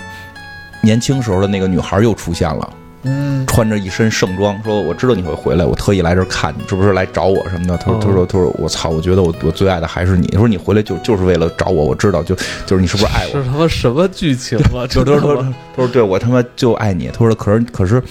[0.83, 2.73] 年轻时候的那个女孩又出现了。
[3.07, 7.77] 嗯，穿着一身盛装，说我知道你会回来，我特意来这儿看你，是不是来找我什么的？
[7.77, 10.27] 他说嗯他说他说我操，我觉得我我最爱的还是你。
[10.29, 13.39] 他说你回来就就是为了找我，我知道就就是你是不是爱我？
[13.39, 14.87] 是他妈什么剧情啊？
[14.89, 15.43] 就他说他说，
[15.77, 17.11] 他说对我他妈就爱你。
[17.13, 18.03] 他说可是可是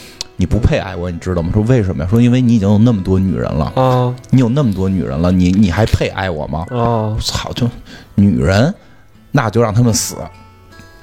[0.43, 1.51] 你不配爱我，你知道吗？
[1.53, 2.09] 说为什么呀？
[2.09, 6.65] 说因为你已经有那么多女人了，啊你有那么多女人了，你你还配爱我吗？
[6.69, 7.65] 啊操，就
[8.15, 8.73] 女人，
[9.31, 10.17] 那就让他们死。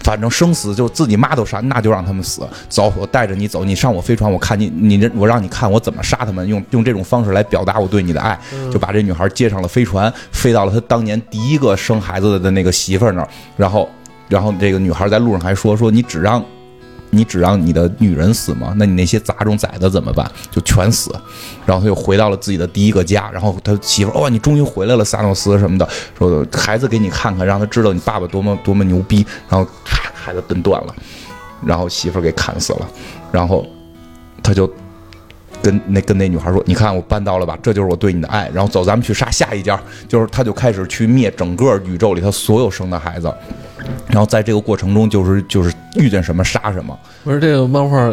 [0.01, 2.47] 反正生死就自己妈都杀，那就让他们死。
[2.69, 8.39] 走，我带着你走，你上我飞船，我看你，你这我让你看我怎么杀他们，用用这种方式来表达我对你的爱，
[8.71, 13.89] 就把这女孩接上了飞船，飞到了她当年第一个生孩子的那个媳妇儿那儿，然后，
[14.29, 16.45] 然后这个女孩在路上还说说你只让。
[17.11, 18.73] 你只让你的女人死吗？
[18.77, 20.31] 那你那些杂种崽子怎么办？
[20.51, 21.13] 就全死。
[21.67, 29.27] 然后他又回到了自己的第一个家，然后他媳妇儿，哇，你终于回来了，萨诺斯什么的，说孩子给你看看，让他知道你爸爸多么多么牛逼。
[29.49, 30.95] 然后咔，孩子蹬断了，
[31.65, 32.89] 然后媳妇给砍死了，
[33.33, 33.67] 然后
[34.43, 34.71] 他就
[35.63, 37.59] 跟那跟那女孩说：“你看我办到了吧？
[37.63, 38.51] 这就是我对你的爱。
[38.53, 39.81] 然后走，咱们去杀下一家。
[40.09, 43.33] 就是他就开始去灭整个宇宙里他所有生的孩子。
[44.09, 48.13] 然后在这个过程中，就是就是遇见什么杀什么，不是这个漫画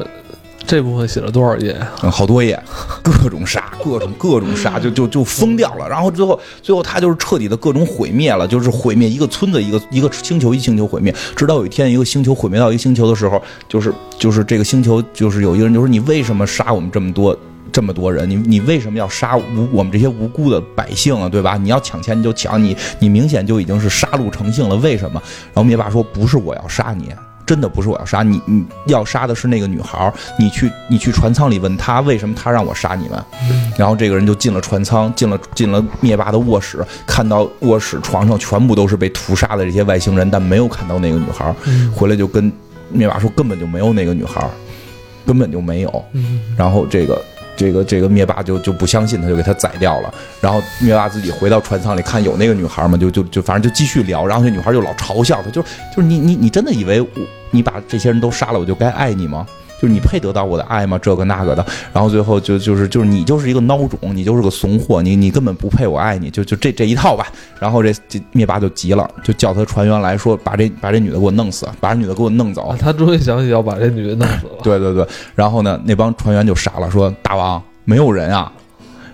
[0.68, 1.76] 这部分写了多少页？
[1.96, 2.62] 好多页，
[3.02, 5.88] 各种杀，各种各种杀，就就就疯掉了。
[5.88, 11.16] 然后最后最后他就是彻底的各种毁灭了，就是毁灭一个村子，一个一个星球，一星球毁灭。
[11.36, 17.36] 直到有一天，一个星球毁灭到一个星球的时候，就是就是这个星球就是有一个人就说：“你为什么杀我们这么多？”
[17.70, 21.30] 这么多人，你你为什么要杀无我们这些无辜的百姓啊？
[21.30, 21.58] 对吧？
[21.58, 25.22] 你要抢钱你就抢，你你明显就已经是杀戮成性了，为什么？
[25.54, 27.10] 然后灭霸说：“不是我要杀你，
[27.48, 30.14] 真的不是我要杀你，你要杀的是那个女孩儿。
[30.38, 33.24] 你去你去船舱里问她为什么她让我杀你们。”
[33.80, 41.56] 然后这个人就进了船舱，进了进了灭霸的卧室，看到卧室床上全部都是被屠杀的这些外星人，但没有看到那个女孩儿。
[41.96, 42.52] 回来就跟
[42.90, 44.50] 灭霸说根本就没有那个女孩儿，
[45.26, 46.06] 根本就没有。
[46.12, 47.24] 嗯，然后这个
[47.58, 50.14] 这个这个灭霸就就不相信，他就给他宰掉了。
[50.40, 54.26] 然后灭霸自己回到船舱里看有那个女孩嘛，就就就反正就继续聊。
[54.26, 57.08] 然后那女孩就老嘲笑他，就就是你你你真的以为我
[57.52, 59.46] 你把这些人都杀了，我就该爱你吗？
[59.82, 61.00] 就是你配得到我的爱吗？
[61.02, 67.28] 这个那个的，然后最后就就是就是你就是一个孬种，你就是个怂货，你你根本不配我爱你，就就这这一套吧。
[67.60, 72.78] 然后这这灭霸就急了，就叫他船员来说，把这把这女的给我弄死，把这女的给我弄走啊。
[72.80, 74.58] 他终于想起要把这女的弄死了。
[74.64, 78.52] 对对对，然后呢，那帮船员就傻了，说大王没有人啊，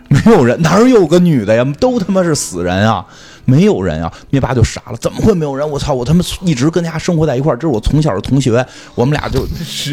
[0.08, 1.66] 没有人，哪有个女的呀？
[1.80, 3.06] 都他妈是死人啊！
[3.46, 4.12] 没有人啊！
[4.30, 5.70] 灭霸就傻了，怎么会没有人？
[5.70, 5.94] 我操！
[5.94, 9.46] 我他妈一直跟家生活在一块儿，这是我从小的同学，我们俩就，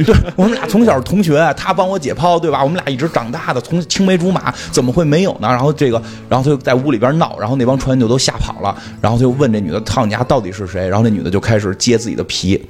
[0.05, 2.63] 对， 我们俩从小是同学，他帮我解剖，对吧？
[2.63, 5.49] 我们俩一直长大的，从青梅竹马，怎么会没有呢？
[5.49, 12.61] 然后这个，然后他就在屋里边闹，然后那帮船员就都吓跑了，然后他就问这女的：“操你家到底是谁？”然后那女的就开始揭自己的皮，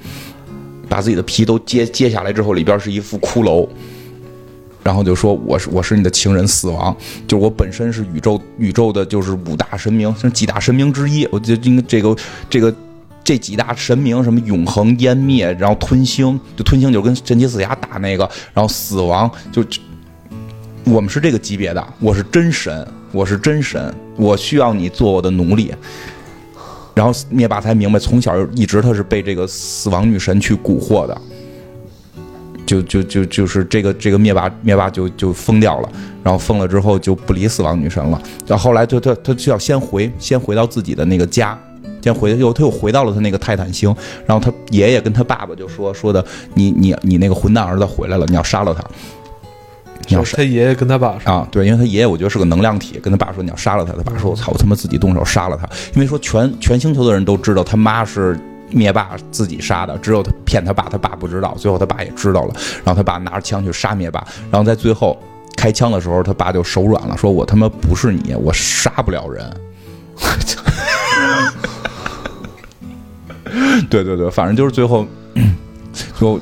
[0.89, 3.67] 把自己的皮都揭揭下来之后，里边是一副骷髅。
[4.83, 6.95] 然后就说我是我是你的情人死亡，
[7.27, 11.27] 就是我本身是宇宙宇宙的，就是五大神明，是几大神明之一。
[11.31, 12.15] 我觉得应该这个
[12.49, 12.73] 这个
[13.23, 19.63] 这几大神明，什么永恒、湮灭，然后吞星，就吞星就跟神奇四侠打那个，然后死亡就
[20.83, 25.71] 我们是这个级别的，我是真神，我是真神，我需要你做我的奴隶。
[26.93, 31.21] 然后灭霸才明白，从小一直他是被这个死亡女神去蛊惑的。
[32.65, 35.89] 就就就就是这个这个灭霸灭霸就就疯掉了，
[36.23, 38.21] 然后疯了之后就不理死亡女神了。
[38.45, 41.57] 到后后来就他他就要先回先回到自己的那个家，
[42.01, 43.93] 先回又他又回到了他那个泰坦星。
[44.25, 48.81] 然后他爷爷跟他爸爸就说说的你你你那个混蛋儿子回来了，你要杀了他。
[50.07, 53.91] 你要杀他爷爷跟他爸说，啊，对，因为他爷爷我觉得是个能量体，跟他爸说你要杀了他。
[53.93, 55.67] 他爸说我操，我他妈自己动手杀了他。
[55.93, 58.39] 因为说全全星球的人都知道他妈是。
[58.71, 61.53] 灭霸自己杀的，只有他骗他爸，他爸不知道。
[61.57, 62.53] 最后他爸也知道了，
[62.83, 65.21] 然后他爸拿着枪去杀灭霸，然后在最后
[65.55, 69.45] 开枪的时候，他爸就手软了，说我他妈不是你，我杀不了人。
[73.89, 75.05] 对对对，反正就是最后
[76.17, 76.39] 就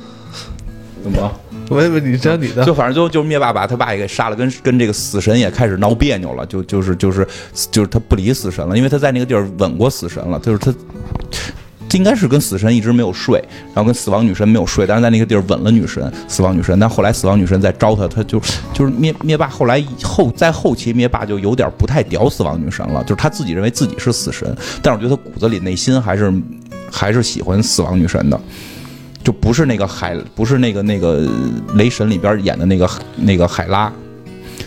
[1.04, 1.32] 怎么？
[1.70, 7.28] 我以为你讲你的，就反正最后就灭霸把他爸也给杀了，跟跟这个死神也开始闹别扭了，就就是就是
[7.72, 10.74] 就是他不理死神了，因为他在那个地儿吻过死神了，就是他。
[11.94, 16.78] 应该是跟死神一直没有睡，然后跟死亡女神没有睡，但是在那个地儿吻了女神，死亡女神。
[16.80, 18.40] 但后来死亡女神在招他，他就
[18.74, 19.48] 就是灭灭霸。
[19.48, 26.34] 后来后在后期，灭霸就有点不太屌死亡女神了，就是他自己认为自己是死神，但是我觉得他骨子里内心还是
[26.92, 28.40] 还是喜欢死亡女神的，
[29.24, 31.28] 就不是那个海，不是那个那个
[31.74, 33.92] 雷神里边演的那个那个海拉。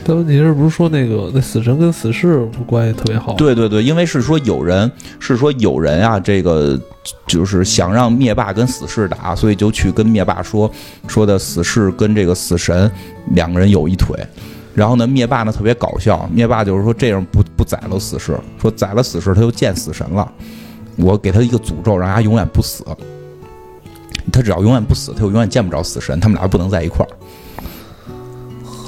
[0.04, 3.34] 但问题是不是说那个那死神跟死侍关系特别好？
[3.34, 6.78] 对对对，因为是说有人是说有人啊，这个
[7.26, 10.70] 就是想让灭霸跟死侍打，所以就去跟灭霸说
[11.06, 12.90] 说的死侍跟这个死神
[13.34, 14.18] 两个人有一腿。
[14.74, 20.32] 然后呢，灭霸呢特别搞笑，灭霸就是说这样不不宰了死侍，说宰了死侍他就见死神了。
[20.96, 22.84] 我给他一个诅咒，让他永远不死。
[24.32, 27.08] 他只要永远不死，他就永远见不着死神，他们俩不能在一块儿。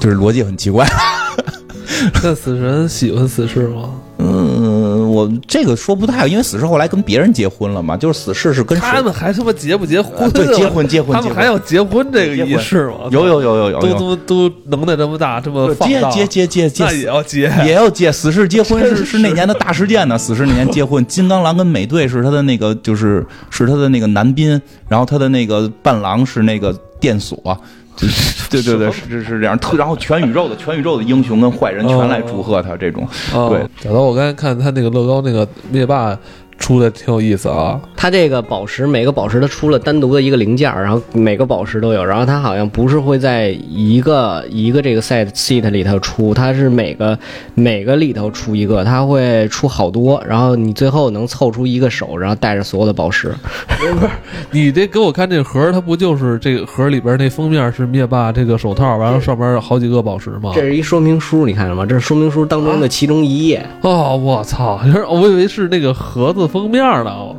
[0.05, 0.87] 就是逻辑很奇怪。
[2.21, 3.89] 那死神喜欢死侍吗？
[4.19, 7.97] 嗯，我这个说不太，因为死侍后来跟别人结婚了嘛。
[7.97, 10.29] 就是死侍是跟他们还他妈结不结婚？
[10.29, 13.07] 对，结婚结婚，他们还要结婚这个仪式吗？
[13.09, 18.11] 有有有有有，都都都能耐这么大，这么结结结结结，那也要结，也要结。
[18.11, 20.15] 死侍结婚是是那年的大事件呢。
[20.15, 27.57] 死侍那年结婚，金刚狼跟美队是他的那个，就是是他的那个男宾，然后他的那个伴郎是那个电锁。
[28.49, 33.67] 对对对，是是这样，特然后全宇宙的全宇宙的英雄跟坏人全来祝贺他，这种对。
[33.81, 36.17] 小刀，我刚才看他那个乐高那个灭霸。
[36.57, 37.79] 出的挺有意思啊！
[37.95, 47.17] 它这个宝石每个宝石它出了单独的一个零件，然后每个宝石都有，然后它好像不是会在一个一个这个 set set 里头出，它是每个
[47.53, 53.33] 每个里头出一个，它会出好多，然后你最后能凑出一个手，然后带着所有的宝石。
[53.67, 54.11] 不是不是，
[54.51, 60.51] 你这给我看这盒，它不就是这个盒里边那封面是灭霸这个手套，完了上面有好几个宝石吗？
[60.55, 61.85] 这是一说明书，你看了吗？
[61.85, 63.63] 这是说明书当中的其中一页。
[63.81, 64.79] 哦，我操！
[65.09, 66.44] 我以为是那个盒子。
[66.47, 67.35] 封面的哦，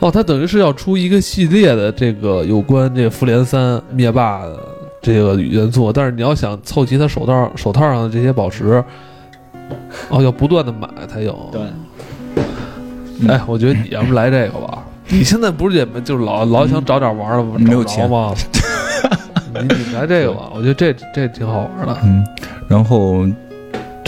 [0.00, 4.58] 哦，它等于是要出一个系列的这个有关这个复联三灭霸的
[5.00, 8.82] 这个元素，但是你要想凑齐他手套手套上的这些宝石，
[10.08, 11.50] 哦，要不断的买才有。
[11.52, 11.62] 对，
[13.28, 14.84] 哎，我觉得你要不来这个吧？
[15.08, 17.54] 你现在不是也就是老老想找点玩的吗？
[17.58, 18.34] 没有钱吗？
[19.54, 21.96] 你你来这个吧，我觉得这这挺好玩的。
[22.04, 22.24] 嗯，
[22.68, 23.26] 然后。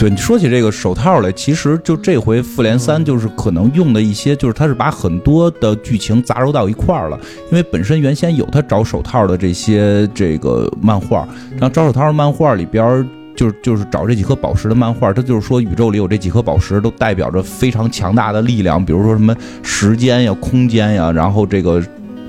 [0.01, 7.19] 对你说起这个手套来，其实就这回复联三就是可能用的一些，就是他是把很多的剧情杂糅到一块儿了。
[7.51, 21.79] 因为本身原先有他找手套的这些这个漫画，然后找手套的漫画里边就是就是找这几颗宝石的漫画，它就是说宇宙里有这几颗宝石都代表着非常强大的力量，比如说什么时间呀、空间呀，然后这个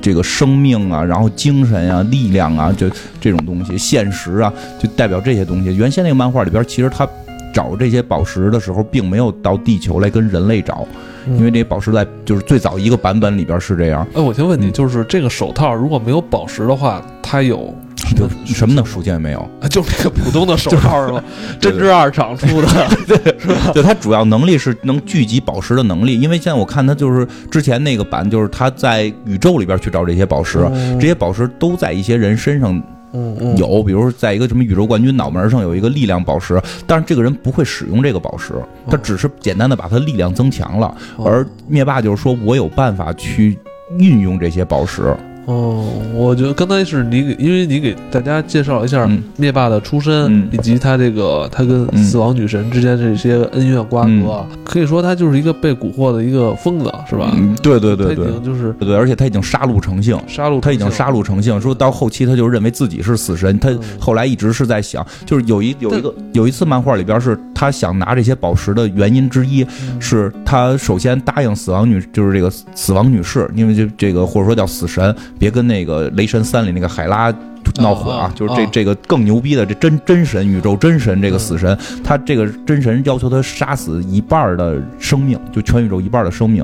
[0.02, 2.86] 这个生命啊，然后精神呀、力量啊，就
[3.18, 5.74] 这种东西，现实啊，就代表这些东西。
[5.74, 7.08] 原先那个漫画里边其实他。
[7.52, 10.86] 找这些宝石的时候，并没有到地球来跟人类找，
[11.26, 14.06] 因为这些宝石在就是最早一个版本里边是这样。
[14.14, 17.74] 哎，我先问你，就是这个手套如果没有宝石的话，它有
[18.16, 19.48] 就什么能属性也没有。
[19.70, 21.22] 就那个普通的手套是吧？
[21.60, 33.56] 针织二厂出的，对，它主要能力是能聚集宝石的能力，因为现在我看它就是之前那个版，就是它在宇宙里边去找这些宝石，嗯这些宝石都在一些人身上嗯嗯。
[33.56, 38.54] 有，比如说在一个什么宇宙冠军脑门上有一个力量宝石，但是这个人不会使用这个宝石，
[38.88, 41.26] 他只是简单的把他力量增强了，哦。
[41.26, 43.58] 而灭霸就是说我有办法去
[43.98, 45.14] 运用这些宝石，
[45.46, 49.22] 哦，我觉得刚才是你给，因为你给大家介绍了一下嗯。
[49.36, 50.48] 灭霸的出身，嗯。
[50.52, 52.04] 以及他这个他跟嗯。
[52.04, 57.32] 死亡女神之间这些恩怨瓜葛，可以说他就是一个被蛊惑的一个疯子，是吧？
[57.36, 58.26] 嗯，对对对对。
[58.26, 60.16] 经就是对对，而且他已经杀戮成性。
[60.28, 63.80] 杀戮，他已经杀戮成性，说到后期他就认为自己是死神，他嗯。
[63.98, 70.00] 后来一直是在想，就是有一有一个有一次漫画里边是他想拿这些宝石的原因之一，嗯。
[70.00, 77.34] 是他首先答应死亡女，就是这个死亡女士，因为这这个或者说叫死神，别跟那个雷神三里那个海拉。
[77.80, 78.32] 闹火啊啊！
[78.34, 86.62] 就是这啊这个更牛逼的这真真神宇宙真神这个死神，他这个真神要求他杀死一半的生命，就全宇宙一半的生命，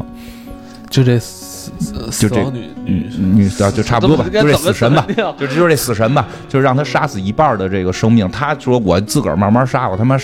[0.90, 1.70] 就这死
[2.10, 5.06] 死就这女女女啊就差不多吧，就这死神吧，
[5.38, 8.28] 就就这死神吧，就是让他杀死一半的这个生命。
[8.30, 10.18] 他说我自个儿慢慢杀，我他妈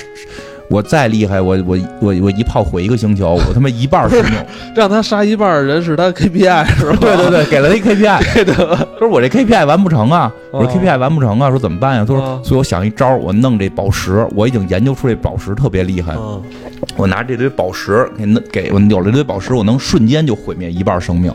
[0.69, 4.33] 我再厉害，我我我我一炮毁一个星球，我他妈一半生命。
[4.75, 6.97] 让他杀一半的人是他 KPI 是吧？
[7.01, 12.05] 对对对，给了他一 KPI，对的，说我这 KPI 完不成啊，我说哦 KPI 完不成啊，说怎么办呀？
[12.07, 16.43] 他说哦，所以我想一招，我弄这宝石，我已经研究出这宝石特别厉害，嗯，
[16.97, 21.33] 我拿这堆宝石给弄给我有了这堆宝石，我能瞬间就毁灭一半生命。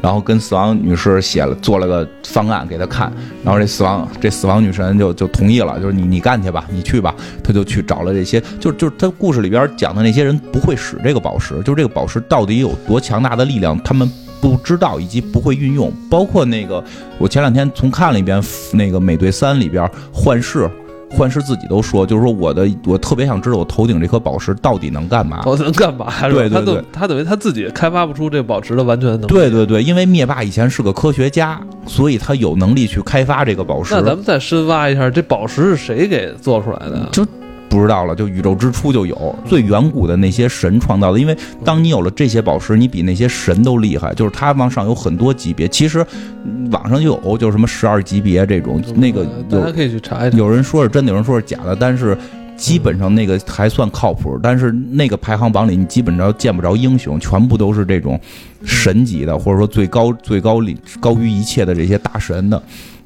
[0.00, 3.12] 然后跟死亡女士写了做了个方案给他看，
[3.44, 7.14] 然后这死亡这死亡女神就就同意了，就是你你干去吧，你去吧。
[7.44, 14.10] 他就去找了这些，就就是他故事里边讲的那些人不会使这个宝石，就是这个宝石到底有多强大的力量，他们。
[14.42, 16.82] 不知道以及不会运用，包括那个
[17.16, 20.68] 我前两天从看了一遍那个《美队三》里边幻视，
[21.08, 25.42] 幻视自己都说，就是说我的我特别想知道我头顶这颗宝石到底能干嘛。
[25.44, 26.12] 到底能干嘛？
[26.22, 29.26] 对对对他等他等于他自己开发不出这宝石的完全能力。
[29.28, 33.94] 对对对，因为灭霸以前是个科学家，所以他有能力去开发这个宝石。
[33.94, 37.08] 那咱们再深挖一下，这宝石是谁给做出来的？
[37.12, 37.24] 就
[37.72, 45.66] 不知道了，就宇宙之初就有最远古的那些神创造的，因为当你有了这些宝石，你比那些神都厉害，就是它往上有很多级别。
[45.66, 46.04] 其实
[46.44, 50.36] 嗯网上就有，就是什么十二级别这种，那个有大家可以去查一查。
[50.36, 52.16] 有人说是真的，有人说是假的，但是。
[52.54, 58.20] 基本上那个还算靠谱，但是那个排行榜里你基本上见不着英雄，全部都是这种
[58.62, 62.62] 神级的，或者说最高最高里高于一切的这些大神的。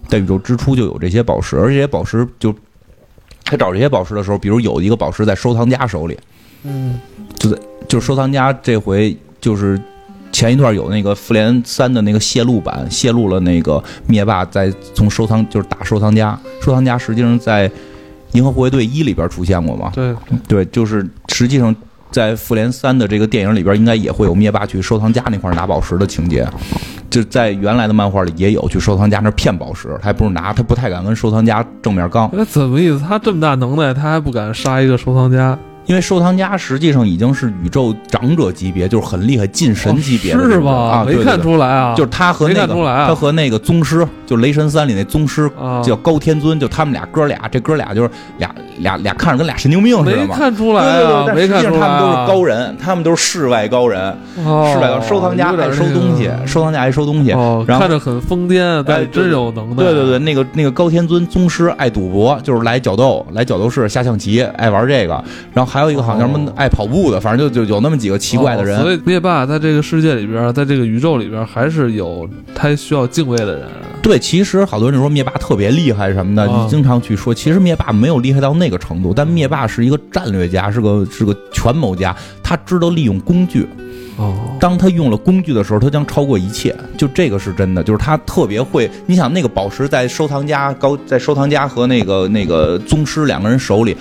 [0.09, 2.55] 在宇宙之初就有这些宝石，而这些宝石就
[3.47, 6.19] 他找这些宝石的时候，比如有一个宝石在收藏家手里，
[6.65, 6.99] 嗯，
[7.89, 9.81] 就是收藏家这回就是
[10.33, 17.71] 前一段有那个复联三的那个泄露版，泄露了那个灭霸在从收藏就是打收藏家，收藏家实际上在
[18.33, 19.93] 银河护卫队一里边出现过嘛？
[19.95, 20.15] 对，
[20.49, 21.75] 对，就是实际上
[22.11, 26.47] 在复联三的这个电影里边，应该也会有灭霸去收藏家那块拿宝石的情节。
[27.09, 33.03] 就在原来的漫画里也有去收藏家那骗宝石，他还不是拿，他不太敢跟收藏家正面刚，那怎么意思？
[33.07, 35.59] 他这么大能耐，他还不敢杀一个收藏家？
[35.87, 40.73] 因为收藏家实际上已经是宇宙长者级别，就是很厉害近神级别的这是吧？
[40.73, 42.75] 啊，对没看，出来啊，对对就是他和那个
[43.07, 50.37] 他和那个宗师，就雷神三里那宗师啊，叫高天尊，就他们俩哥俩，这哥俩就是俩俩俩看着跟俩神经病似的没嘛。
[50.37, 54.01] 看出来对对对啊，但没看出来实际上他们都啊是高人，他们都是世外高人，
[54.45, 57.31] 哦世外高收藏家爱收东西收藏家爱收东西。
[57.33, 59.77] 哦，然后看着很疯癫，但是真有能耐。
[59.77, 65.23] 对对对，那个那个高天尊宗师爱赌博，就是来角斗，来角斗士下象棋，爱玩这个。
[65.53, 68.79] 然后还有一个好像什么哦爱跑步的，反正就就有那么几个奇怪的人。
[68.79, 73.69] 哦所以灭霸在这个世界里边，在这个宇宙里边，还是有他需要敬畏的人。
[74.03, 83.67] 对，其实好多人说灭霸特别厉害什么的，啊你经常去说，其实灭霸没有厉害到那个程度，但灭霸是一个战略家，是个是个权谋家，他知道利用工具。
[84.17, 86.75] 哦，当他用了工具的时候，他将超过一切。
[86.97, 88.91] 就这个是真的，就是他特别会。
[89.05, 93.95] 你想，那个宝石在收藏家高，在收藏家和那个那个宗师两个人手里，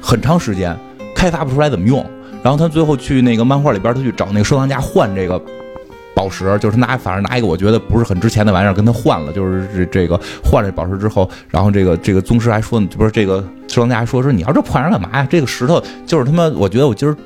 [0.00, 0.76] 很长时间
[1.22, 2.04] 开发不出来怎么用。
[2.42, 5.40] 然后他最后去那个漫画里边，他去找那个收藏家换这个
[6.16, 15.24] 宝石，就是拿，反正拿一个我觉得不是很值钱的玩意儿跟他换了，就是这这个换了宝石之后，然后这个这个宗师还说，不是这个收藏家还说说你要这破玩意儿干嘛呀？
[15.30, 17.16] 这个石头就是他妈，我觉得我今儿。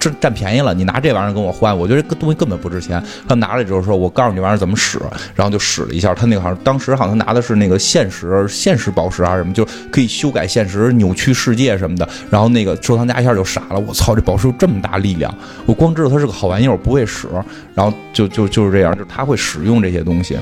[0.00, 3.00] 占占便宜了，你拿这玩意儿跟我换，我觉得这东西根本不值钱。
[3.28, 4.98] 他拿来之后说：“我告诉你这玩意儿怎么使。”
[5.36, 12.08] 然后就使了一下，他那个好像当时好像拿的是那个现实现实宝石还是什么，就可以修改现实、扭曲世界什么的。
[12.30, 15.32] 然后那个收藏家一下就傻了，我操，这宝石有这么大力量！
[15.66, 17.28] 我光知道它是个好玩意儿，我不会使。
[17.74, 20.38] 然后就就就是这样，就他会使用这些东西，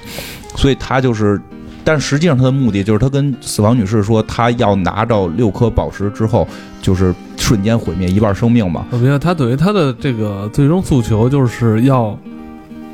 [0.56, 1.40] 所以他就是。
[1.88, 6.46] 但实际上他的目的就是他跟死亡女士说，他要拿到六颗宝石之后，
[6.82, 8.84] 就是瞬间毁灭一半生命嘛。
[8.90, 12.14] 我明白，他等于他的这个最终诉求就是要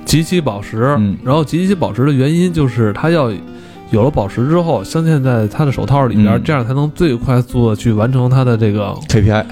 [0.05, 3.32] 集齐宝石，嗯然后集齐宝石的原因就是他要
[3.91, 6.43] 有了宝石之后镶嵌在他的手套里边，嗯。
[6.43, 9.45] 这样才能最快速的去完成他的这个 KPI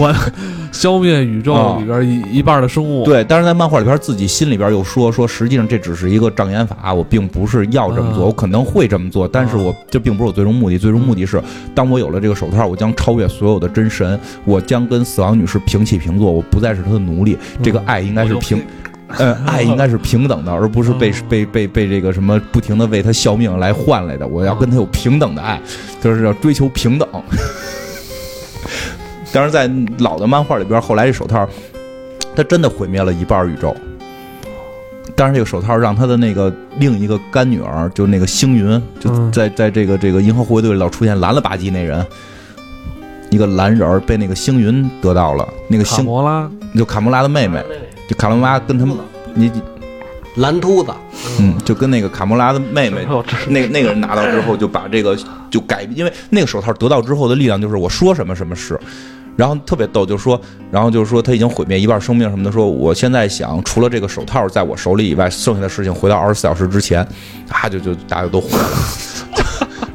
[0.00, 0.14] 完
[0.72, 11.40] 消灭宇宙啊里边一、一半的生物。，对，但是在漫画里边自己心里边又说说，实际上这只是一个障眼法，我并不是要这么做，啊我可能会这么做，但是我这并不是我最终目的，最终目的是
[11.74, 18.62] 当我有了这个手套，我将超越所有的真神，我将跟死亡女士平起平坐，我不再是她的奴隶，这个爱应该是平。
[19.08, 24.26] 呃 爱应该是平等的，而不是被嗯被被被这个什么不停的为他效命来换来的。
[24.26, 25.60] 我要跟他有平等的爱，
[26.00, 27.08] 就是要追求平等。
[29.32, 31.46] 但是在老的漫画里边，后来这手套，
[32.34, 33.74] 他真的毁灭了一半宇宙。
[35.14, 42.04] 但是这个手套让他的那个另一个干女儿，就那个星云，就嗯在在这个这个银河护卫队里老出现蓝了吧唧那人，
[43.30, 47.62] 一个蓝人被那个星云得到了，那个卡星魔拉，就卡莫拉的妹妹，
[48.08, 48.96] 就卡罗拉跟他们
[49.34, 49.50] 你
[50.36, 50.92] 蓝秃子，
[51.40, 53.06] 嗯，就跟那个卡莫拉的妹妹，
[53.48, 55.16] 那个那个人拿到之后， 就把这个
[55.50, 58.78] 就改，因为那个手套得到之后的力量就是我说什么什么是，
[59.34, 60.38] 然后特别逗，就说，
[60.70, 67.00] 然后就是说他已经毁灭一半生命什么的，说我现在想除了这个手套在我手里以外，剩下的事情回到二十四小时之前，
[67.48, 68.76] 啊，就就大家都回来了。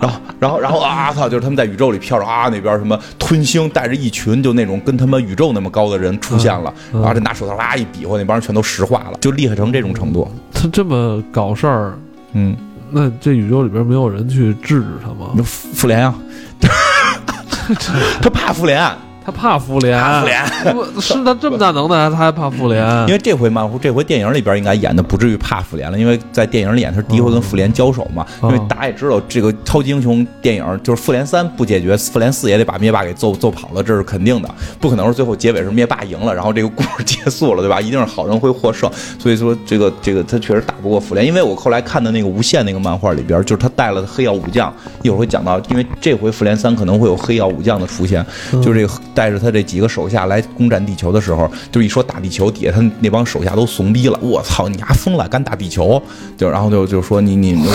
[0.01, 1.13] 然后，然后，然后啊！
[1.13, 1.29] 操！
[1.29, 10.27] 就是他们在宇宙里飘着啊，那边什么吞星带着一群就那种跟他们宇宙那么高的人出现了，嗯然后这拿手套啦一比划，那帮人全都石化了，就厉害成这种程度。
[10.51, 11.93] 他这么搞事儿，
[12.33, 12.55] 嗯，
[12.89, 15.31] 那这宇宙里边没有人去制止他吗？
[15.43, 16.15] 复联啊，
[18.21, 18.81] 他怕复联，
[19.23, 20.41] 他怕复联，怕复联。
[20.73, 22.83] 不是他这么大能耐，他还怕复联？
[23.07, 28.25] 因为这回漫画，这回电影里边应该演的不至于怕复联了，因为在电影里演他是第一回跟复联交手嘛。
[28.41, 34.49] 因哦为大家也知道，这个超级英雄电影就是复联三不解决，复联四也得把灭霸给揍揍跑了，这是肯定的，
[34.79, 37.79] 不可能是最后结尾是灭霸赢了，然后这个故事结束了，对吧？
[37.79, 38.89] 一定是好人会获胜。
[39.19, 56.01] 所以说，这个这个他确实打不过复联，因为我后来看的那个无限那个漫画里边，就是他带了黑曜武将，一会儿会讲到，因为这回复联三可能会有黑曜武将的出现，就是这个带着他这几个手下来攻占地球的时候，就一说打地球，底下他那帮手下都怂逼了，我操，你丫疯了，敢打地球？
[56.37, 57.65] 就然后就就说你你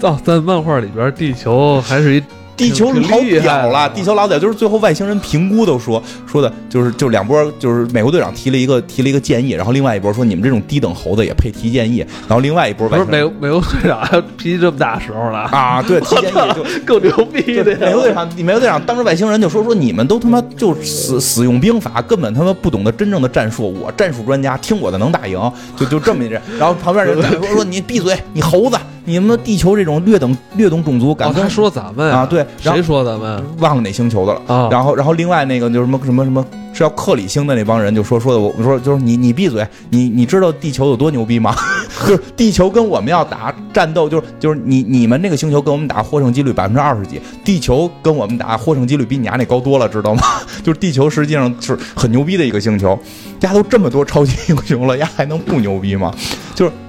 [0.00, 2.22] 哦，在漫画里边，地球还是一
[2.56, 23.66] 地球老屌了，地球老屌，就是最后外星人评估都说说的，就是就两波，就是美国队长提了一个提了一个建议，然后另外一波说你们这种低等猴子也配提建议，然后另外一波不是外星人美美国队长脾气这么大时候了，啊，对，提建议就够牛逼的美国队长，美国队长当着外星人就说说你们都他妈就死死用兵法，根本他妈不懂得真正的战术。
[23.66, 25.38] 我战术专家，听我的能打赢，
[25.76, 26.40] 就就这么一人。
[26.58, 34.42] 然后旁边人说说你闭嘴，你猴子，你们地球这种劣等劣等种族敢哦，他说咱们呀啊对然后谁说咱们忘了哪星球的了。
[34.46, 34.68] 啊？
[34.70, 36.44] 然后然后另外那个就是什么什么什么
[36.74, 41.54] 是要克里星的那帮人就说说的我我说就是你你闭嘴，你你知道地球有多牛逼吗？
[42.06, 50.22] 就是地球跟我们要打战斗，就是就是你你们那个星球跟我们打获胜几率百分之二十几，地球跟我们打获胜几率比你家那高多了，知道吗？
[50.62, 52.98] 就是地球实际上是很牛逼的一个星球，
[53.40, 56.12] 家都这么多超级英雄了，家还能不牛逼吗？
[56.54, 56.85] 就是嗯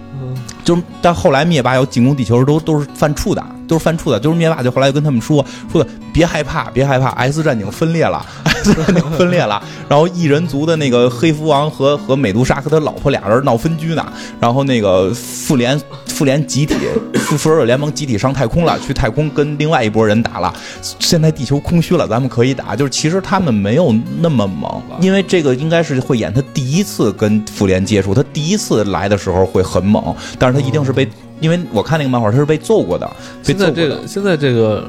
[0.67, 4.19] 就是，但后来灭霸要进攻地球都都是犯怵的，都是犯怵的。
[4.19, 9.61] 就是灭霸就后来就跟他们说说的，别害怕，别害怕，X 战警分裂了，X 战警分裂了。
[9.87, 14.05] 然后异人族的那个黑蝠王和和美杜莎和他老婆俩人闹分居呢。
[14.39, 16.75] 然后那个复联复联集体
[17.15, 20.53] 复复仇者联盟集体上太空了，去太空跟另外一拨人打了。
[20.81, 22.75] 现在地球空虚了，咱们可以打。
[22.75, 31.07] 就是其实他们没有那么猛，因为这个应该是会演他第一次跟复联接触，他第一次来的时候会很猛，但是他一定是被，
[31.39, 33.07] 因为我看那个漫画他是被揍过的，
[33.45, 33.71] 被现在。
[33.71, 34.85] 这个现在这个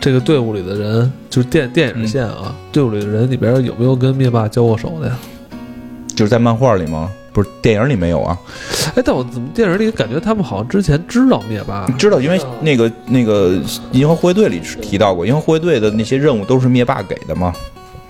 [0.00, 5.18] 这个队伍里的人，就是电电影线啊，队伍里的人里边有没有跟灭霸交过手的呀？
[6.14, 7.10] 就是在漫画里吗？
[7.32, 8.38] 不是电影里没有啊？
[8.94, 13.60] 哎，但我怎么电影里感觉他们好像之前知道灭霸你知道，因为那个那个
[13.92, 17.52] 银河护卫队里是提到过，银河护卫队的那些任务都是灭霸给的嘛。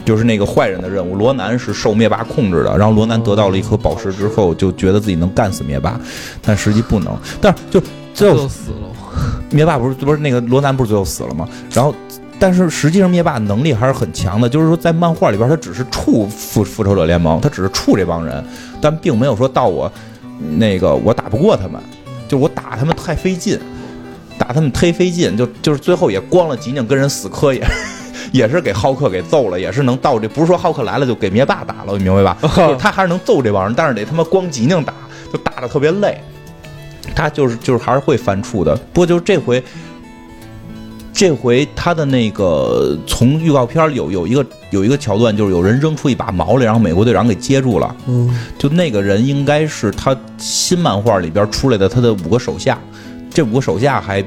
[0.07, 6.01] 就是那个坏人的任务，罗南是受灭霸控制的，然后罗南得到了一颗宝石之后，就觉得自己能干死灭霸，
[6.41, 7.15] 但实际不能。
[7.41, 7.83] 但是就
[8.15, 8.89] 最后死了。
[9.51, 11.49] 灭霸不是不是那个罗南不是最后死了吗？
[11.73, 11.93] 然后，
[12.39, 18.45] 但是实际上灭霸能力还是很强的，就是说在漫画里边他只是处复复仇者联盟，他只是处这帮人，
[18.81, 19.91] 但并没有说到我
[20.57, 21.81] 那个我打不过他们，
[22.29, 23.59] 就我打他们太费劲，
[24.39, 27.67] 打他们忒费劲，就就是最后也光了脊梁跟人死磕也。
[28.37, 32.37] 也是给浩克给揍了，也是能到这，不是说浩克来了就给灭霸打了，你明白吧？
[32.57, 34.93] 就是他还是能揍这帮人，但是得他妈光脊梁打，
[35.33, 36.21] 就打的特别累。
[37.15, 38.77] 他就是就是还是会犯怵的。
[38.93, 39.63] 不过就是这回，
[41.13, 47.95] 这回他的那个从预告片里有有一个有一个桥段，就是有人扔出一把矛来，然后美国队长给接住了。
[48.07, 52.77] 嗯，就那个人应该是他新漫画里边出来的他的五个手下，
[53.31, 54.23] 这五个手下还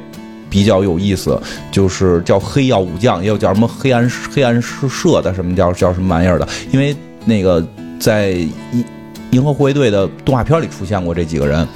[0.50, 1.40] 比较有意思，
[1.72, 6.96] 就是叫黑曜武将，也有叫什么黑暗黑暗社的什么叫叫什么玩意儿的，因为
[7.26, 7.66] 那个
[8.00, 8.86] 在银
[9.32, 11.68] 银河护卫队的动画片里出现过这几个人，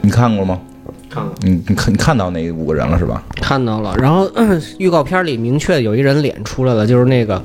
[0.00, 0.58] 你看过吗？
[1.10, 3.22] 看过你你看你看到那五个人了是吧？
[3.40, 7.42] 看到了，然后、嗯预告片里明确的有一人脸出来了，就是那个，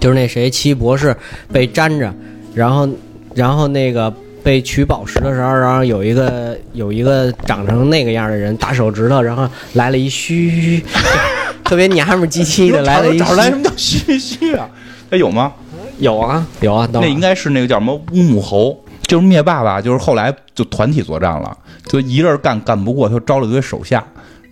[0.00, 1.14] 就是那谁奇异博士
[1.52, 2.12] 被粘着，
[2.54, 2.88] 然后
[3.34, 4.12] 然后那个
[4.42, 10.82] 被取宝石的时候，然后有一个有一个长成那个样的人打手指头，然后来了一嘘，
[11.64, 14.68] 特别娘们儿唧唧的来了一找来什，么叫嘘嘘啊？
[15.10, 15.52] 哎有吗？
[15.98, 24.02] 有啊有啊，那应该是那个叫什么乌木猴，就是灭霸吧，就是后来就团体作战了，就一人干干不过，他就招了一堆手下，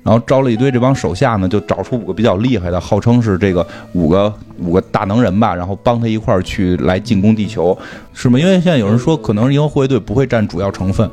[0.02, 7.76] 然后招了一堆这帮手下呢，就找出五个比较厉害的，号称是这个五个五个大能人吧，然后帮他一块儿去来进攻地球，
[8.14, 8.38] 是吗？
[8.38, 11.08] 因为现在有人说，可能银河护卫队不会占主要成分，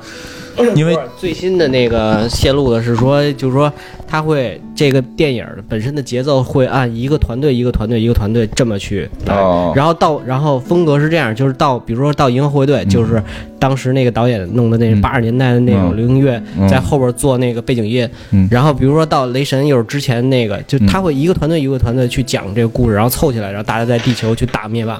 [0.76, 3.72] 因为最新的那个泄露的是说，就是说
[4.08, 9.72] 他会这个电影本身的节奏会按一个团队一个团队一个团队这么去来，哦。
[9.76, 13.22] 然后到然后风格是这样，就是到比如说到银河护卫队，就是
[13.60, 15.02] 当时那个导演弄的那嗯。
[15.02, 16.68] 八十年代的那种流行乐，嗯。
[16.68, 18.48] 在后边做那个背景音，嗯。
[18.50, 25.00] 然后比如说到雷神又是之前那个，就他会一个团队一个团队去讲这个故事，然后凑起来，然后大家在地球去打灭霸。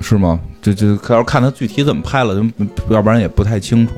[0.00, 0.40] 是吗？
[0.62, 3.94] 就就要看他具体怎么拍了，就要不然也不太清楚。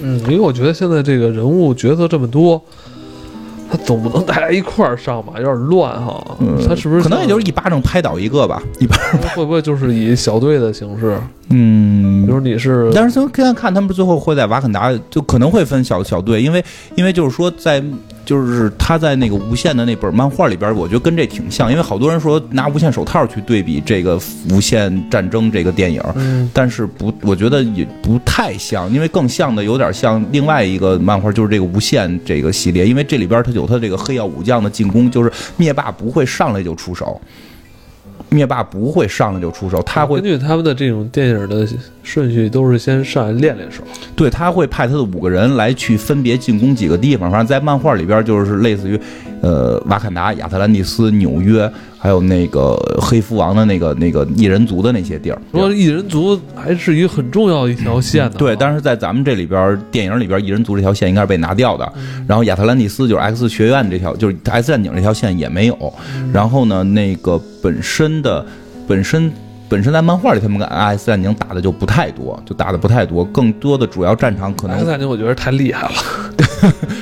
[0.00, 2.62] 嗯，因为我觉得现在这个人物角色这么多，
[3.70, 6.36] 他总不能大家一块儿上吧，有点乱哈。
[6.68, 8.62] 他是不是可能也就是一巴掌拍倒一个吧？
[8.78, 11.18] 一巴掌，会不会就是以小队的形式？
[11.48, 16.62] 嗯比如你是但是从现在看，他们最后会在瓦肯达就可能会分小小队，因为
[16.96, 17.82] 因为就是说在
[18.26, 24.20] 就是他在那个无限的那本漫画里边，我觉得跟这挺像，因为好多人说拿无限手套去对比这个
[24.50, 26.02] 无限战争这个电影。
[26.16, 37.20] 嗯但是不，我觉得也不太像，因为更像的有点像另外一个漫画，就是这个无限这个系列，因为这里边它有它这个黑曜武将的进攻，就是灭霸不会上来就出手，
[38.28, 41.66] 灭霸不会上来就出手，他会根据他们的这种电影的
[42.02, 43.82] 顺序，都是先上来练练手。
[44.14, 47.30] 对，他会派他的五个人来去分别进攻几个地方。
[47.30, 48.98] 反正在漫画里边就是类似于，
[49.42, 55.38] 呃，瓦坎达、亚特兰蒂斯、纽约，还有那个黑蝠王的那个那个异人族的那些地儿。
[55.52, 58.38] 说异人族还是一个很重要的一条线的。
[58.38, 61.92] 对，但是在咱们这里边电影里边，异人族这条线应该是被拿掉的。
[62.26, 65.92] 然后亚特兰蒂斯就是 X 学院这条，就是 X 战警这条线也没有。
[66.32, 68.44] 然后呢，那个本身的
[68.88, 69.32] 本身。
[69.68, 75.94] 本身在漫画里，他们跟 X 战警打的就不太多，就打的不太多，更多的主要战场可能 X 战警我觉得太厉害了。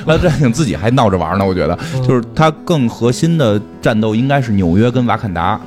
[0.05, 1.77] 拉战警自己还闹着玩呢，我觉得，
[2.07, 5.59] 就是它更核心的战斗应该是纽约跟瓦坎达，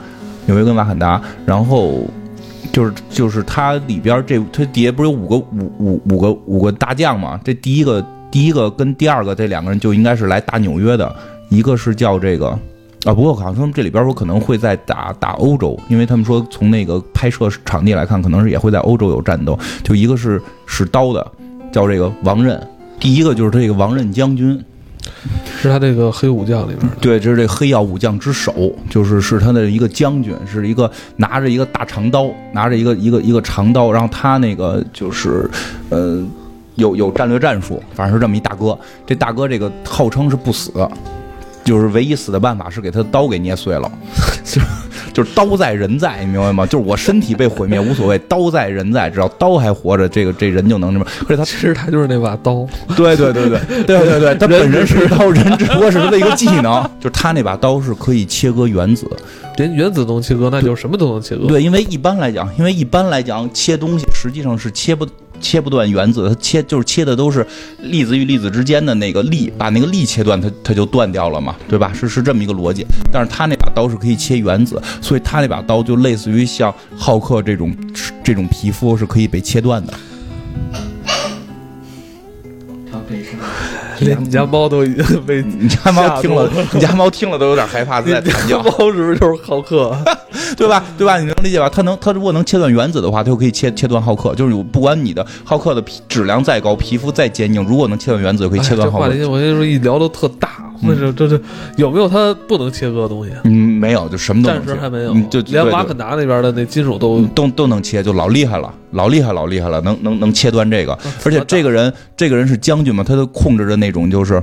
[0.47, 2.03] 纽约跟瓦坎达，然后
[2.73, 7.39] 就是就是它里边这它底下不是有五个五五五个五个大将嘛？
[7.45, 11.15] 这第一个第一个跟第二个这两个人就应该是来打纽约的，
[11.49, 12.59] 一个是叫这个。
[13.05, 19.57] 啊，不过好像他们这里边我可能会在打打欧洲，因为他们说从那个拍摄场地来看，可能是也会在欧洲有战斗。
[19.85, 21.25] 就一个是使刀的，
[21.71, 22.61] 叫这个王任，
[23.01, 24.63] 第一个就是这个王任将军，
[25.61, 26.97] 是他这个黑武将里边的。
[27.01, 35.49] 对，这是这黑曜武将之首，就是是他的一个将军，是一个拿着一个大长刀，拿着一个一个一个长刀，然后他那个就是，
[35.91, 36.23] 呃，
[36.75, 38.79] 有有战略战术，反正是这么一大哥。
[39.07, 40.73] 这大哥这个号称是不死，
[41.69, 43.91] 就是唯一死的办法是给他的刀给捏碎了，
[44.43, 44.61] 就
[45.13, 46.65] 就是刀在人在，你明白吗？
[46.65, 51.07] 就是我身体被毁灭无所谓，刀在人在，只要刀还活着，这个这人就能这么。
[51.23, 52.67] 而且他其实他就是那把刀，
[52.97, 59.07] 对对对对对对对，他本人是刀，人只不过是他的一个技能，就是他那把刀是可以切割原子。
[59.57, 61.47] 连原子都能切割，那就是什么都能切割。
[61.47, 65.05] 对，因为一般来讲，因为一般来讲切东西实际上是切不
[65.41, 67.47] 切不断原子，它切就是切的都是
[67.81, 71.93] 粒子与粒子之间的那个力，把那个力切断，它它就断掉了嘛，对吧？
[71.95, 72.85] 是是这么一个逻辑。
[73.13, 77.75] 但是他那把刀是可以切原子，所以他那把刀就类似于像浩克这种
[78.23, 79.95] 这种皮肤是可以被切断的。
[84.01, 88.63] 连你家猫都已经被 你家猫听了，你家猫听了都有点害怕，在 你家惨叫。
[88.63, 89.97] 猫是不是就是浩克？
[90.57, 90.85] 对吧？
[90.97, 91.19] 对吧？
[91.19, 91.69] 你能理解吧？
[91.69, 94.35] 它能，它如果能切断原子的话，它就可以切切断浩克。
[94.35, 99.05] 就是有不管你的浩克的皮质量再高，皮肤再坚硬，如果能切断原子，就可以切断浩克。
[99.05, 100.49] 哎这话题我跟你说，一聊都特大。
[100.81, 101.41] 或者这这
[101.77, 103.33] 有没有它不能切割的东西？
[103.43, 108.73] 嗯，没有，就什么都能切暂时还没有嗯，就连瓦肯达那边的那金属都嗯都都能切，就老厉害了。
[108.93, 114.41] 老厉害老厉害了，能能能切断这个，而且这个人这个人是将军嘛，他都控制着那种就是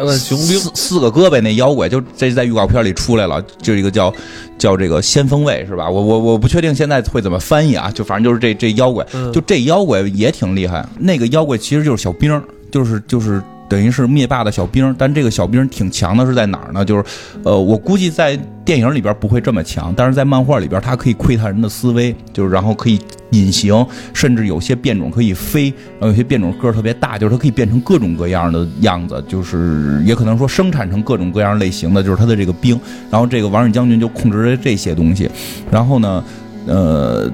[0.00, 4.12] 百万雄兵四四个胳膊那妖怪，就这在预告片里出来了，就一个叫
[4.56, 5.90] 叫这个先锋卫是吧？
[5.90, 10.86] 我我我不确定现在会怎么翻译啊，就反正就是这这妖怪，嗯就这妖怪也挺厉害。
[10.98, 12.42] 那个妖怪其实就是小兵，
[12.72, 16.84] 就是就是等于是灭霸的小兵，但这个小兵挺强的是在哪儿呢？
[16.84, 17.04] 就是
[17.44, 23.00] 呃，我估计在电影里边不会这么强，但是在漫画里边，它可以窥探人的思维，就是然后可以
[23.30, 32.76] 隐形，甚至有些变种可以飞，然后有些变种个儿特别大，就是它可以变成各种各样的样子，就是也可能说生产成各种各样类型的，就是它的这个兵。
[33.08, 35.30] 然后这个王忍将军就控制着这些东西，
[35.70, 36.24] 然后呢，
[36.66, 37.30] 呃，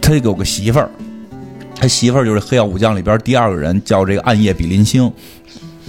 [0.00, 0.88] 他有个媳妇儿。
[1.78, 5.12] 他媳妇儿就是《黑曜武将》里边第二个人，叫这个暗夜比邻星。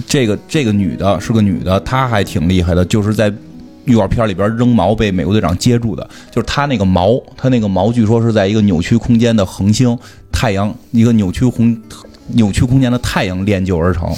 [0.06, 3.32] 这个这个女的是个女的，她还挺厉害的，就是在
[3.84, 9.98] 预告片里边扔毛被美国队长接住的，就是她那个毛，她那个毛据说是在一个扭曲空间的恒星
[10.30, 11.76] 太阳一个扭曲红
[12.28, 14.14] 扭曲空间的太阳练就而成。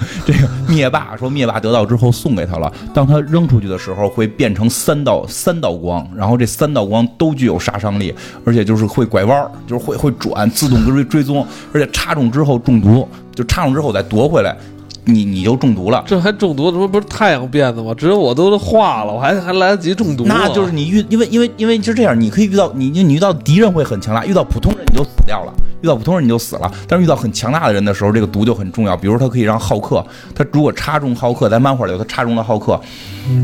[0.26, 2.72] 这个灭霸说，灭霸得到之后送给他了。
[2.92, 14.56] 当他扔出去的时候，会变成三道三道光，然后这三道光都具有杀伤力，而且就是会拐弯儿，就是会会转，自动追追踪，而且插中之后中毒，就插中之后再夺回来，
[15.04, 16.04] 你你就中毒了。
[16.06, 17.94] 这还中毒，这不不是太阳变的吗？
[17.96, 20.36] 只有我都化了，我还还来得及中毒啊。
[20.38, 26.70] 那就是你遇，因为因为因为是这样，你可以遇到你你你遇到敌人会很强大，遇到普通人你就死掉了，遇到普通人你就死了。
[26.86, 28.96] 但是遇到很强大的人的时候，这个毒就很重要。
[28.96, 30.04] 比如他可以让浩克，
[30.34, 32.80] 他如果插中浩克，在漫画里头他插中了浩克，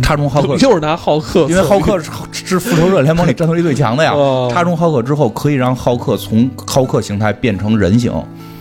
[0.02, 4.50] 插中浩克就是拿浩克，因为浩克是是复仇者联盟里战斗力最强的呀 哦。
[4.52, 8.12] 插中浩克之后，可以让浩克从浩克形态变成人形。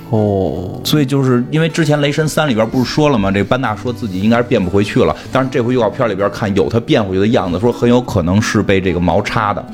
[0.09, 3.31] 哦，所以就是因为之前《雷神三》里边不是说了吗？
[3.31, 9.65] 这个班纳说自己应该是变不回去了，但是这回预告片里边看有他变回去的样子，说很有可能是被这个毛插的，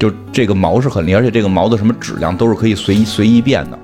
[0.00, 3.78] 就这个毛是很厉害，而且这个毛的什么质量都是可以随意随意变的。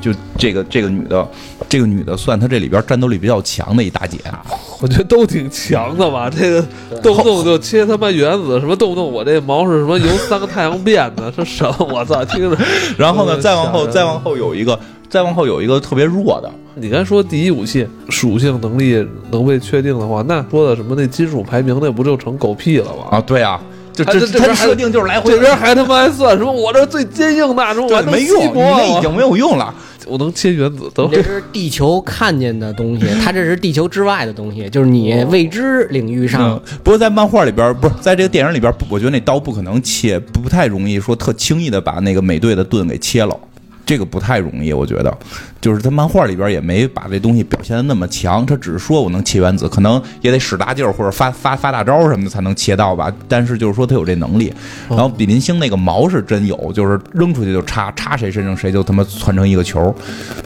[0.00, 1.28] 就这个这个女的，
[1.68, 4.16] 这个女的算她这里边战斗力比较强的一大姐，
[4.80, 6.30] 我觉得都挺强的吧。
[6.30, 6.62] 这个
[7.02, 11.88] 动不动就切他妈原子，什么动不动我这毛是什么由三个太阳变的，是什么？
[11.92, 12.56] 我操，听着。
[12.96, 14.78] 然后呢，再往后再往后有一个，
[15.08, 23.08] 再往后有一个特别弱的，你刚才说第一武器属性能力能被确定的话，那说的什么那金属排名那不就成狗屁了吗？
[23.10, 23.60] 啊，对啊，
[24.04, 26.52] 就还这它这这边设定就是来回这边还他妈还算什么？
[26.52, 29.74] 我这最坚硬的盾，我没用，那已经没有用了。
[30.06, 43.38] 我能切原子，都这是地球看见的东西，它这是地球之外的东西，就是你未知领域上嗯，不过在漫画里边，不是在这个电影里边，我觉得那刀不可能切，不不太容易说特轻易的把那个美队的盾给切了。
[43.88, 45.16] 这个不太容易，我觉得，
[45.62, 53.10] 就是他漫画里边也没把这东西表现的那么强，他只是说我能切原子，可能也得使大劲儿或者发发发大招什么的才能切到吧。
[53.26, 54.52] 但是就是说他有这能力。
[54.90, 59.94] 然后比邻星那个毛是真有，就是扔出去就插，插谁身上谁就他妈窜成一个球，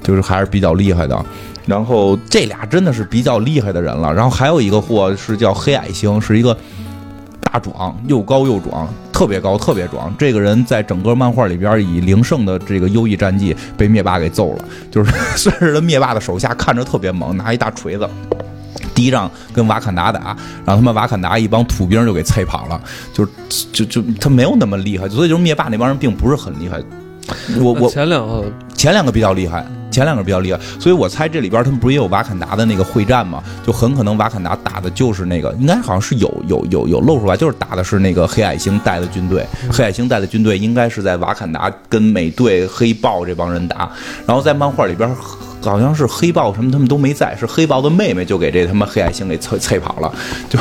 [0.05, 1.27] 就是还是比较厉害的。
[1.67, 4.15] 然后这俩真的是比较厉害的人了。
[4.15, 6.57] 然后还有一个货是叫黑矮星，是一个
[7.53, 10.13] 大壮，又高又壮，特别高，特别壮。
[10.19, 18.09] 这个人在整个漫画里边以零胜的这个优异战绩被灭霸给揍了，就是算是他灭霸的手下，看着特别猛，拿一大锤子。
[18.95, 20.35] 第一仗跟瓦坎达打，
[20.65, 22.81] 然后他们瓦坎达一帮土兵就给啐跑了，
[23.13, 23.27] 就
[23.71, 26.81] 就就他没有那么厉害，所以就是灭霸那帮人并不是很厉害。
[27.61, 28.45] 我我前两个
[28.75, 33.43] 前两个比较厉害，前两个比较厉害，所以我猜这里边他们不是也有瓦坎达的那个会战吗？
[33.65, 39.47] 就很可能瓦坎达打的就是那个，应该好像是有有有有露出来，就是打的是那个黑矮星带的军队。
[39.71, 43.91] 黑矮星带的军队应该是在瓦坎达跟美队、黑豹这帮人打，
[44.27, 45.15] 然后在漫画里边。
[45.65, 50.13] 好像是黑豹什么他们都没在，是黑豹的妹妹就给这他妈黑矮星给啐啐跑了。
[50.51, 50.59] 就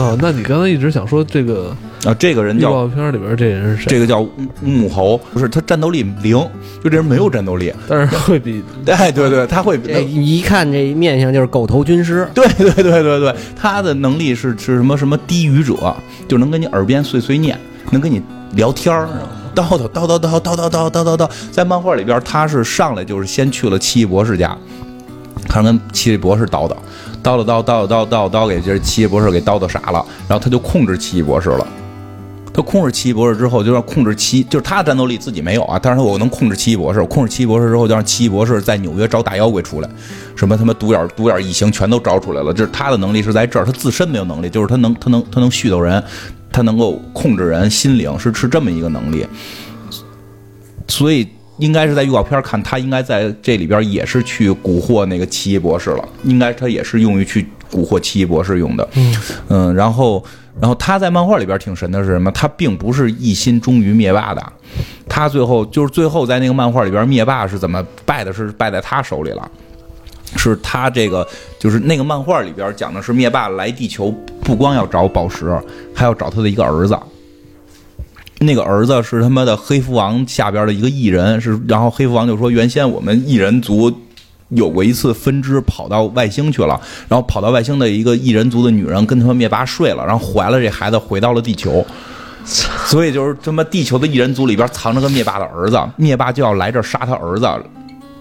[0.00, 3.86] 啊，那你刚才一直想说这个啊，这个人叫预告片里边这人是谁？
[3.88, 4.30] 这个叫乌
[4.62, 6.36] 乌姆猴，不是他战斗力零，
[6.82, 7.72] 就这人没有战斗力。
[7.88, 15.94] 但是会比哎，对对，他会这一看这面相就是狗头军师，对对对对对，他的能力是是什么什么低语者，
[16.28, 17.58] 就能跟你耳边碎碎念，
[17.90, 18.20] 能跟你
[18.52, 19.08] 聊天儿，
[19.54, 21.30] 叨叨叨叨叨叨叨叨叨叨叨。
[21.50, 24.54] 在漫画里边，他是上来就是先去了奇异博士家，
[25.48, 26.76] 他跟奇异博士叨叨，
[27.22, 31.66] 叨叨叨叨叨叨叨，给这奇异博士给叨叨傻了，然后他就控制奇异博士了。
[32.54, 39.90] 他控制奇异博士之后，就让控制奇，就是他的战斗力自己没有啊，但是他我能控制奇异博士，我控制奇异博士之后，就让奇异博士在纽约招大妖怪出来，
[40.36, 42.54] 什么他妈独眼独眼异形全都招出来了。
[42.54, 46.00] 就是他的能力是在这儿，他自身没有能力，就是他能他能他能絮叨人，
[46.52, 49.26] 他能够控制人心灵，是是这么一个能力。
[50.86, 51.26] 所以
[51.58, 58.88] 应该是在预告片看，他应该在这里边也是去蛊惑那个奇异博士了，应该他也是用于去蛊惑奇异博士用的。
[58.94, 59.16] 嗯
[59.48, 60.22] 嗯，然后，
[60.60, 62.30] 然后他在漫画里边挺神的是什么？
[62.30, 64.52] 他并不是一心忠于灭霸的，
[65.08, 68.32] 他最后就是最后在那个漫画里边，灭霸是怎么败的？
[68.32, 69.50] 是败在他手里了。
[70.36, 71.24] 是他这个，
[71.60, 75.56] 就是那个漫画里边讲的是灭霸来地球，不光要找宝石，
[75.94, 76.98] 还要找他的一个儿子。
[78.40, 83.92] 那个儿子是他妈的黑蝠王下边的一个异人，是然后黑蝠王就说，原先我们异人族
[84.50, 91.84] 有过一次分支跑到外星去了，然后跑到外星的一个异人族的女人跟他们灭霸睡了，然后怀了这孩子回到了地球。
[92.44, 97.48] 所以就是他妈地球的异人族里边藏着个灭霸的儿子，灭霸就要来这杀他儿子。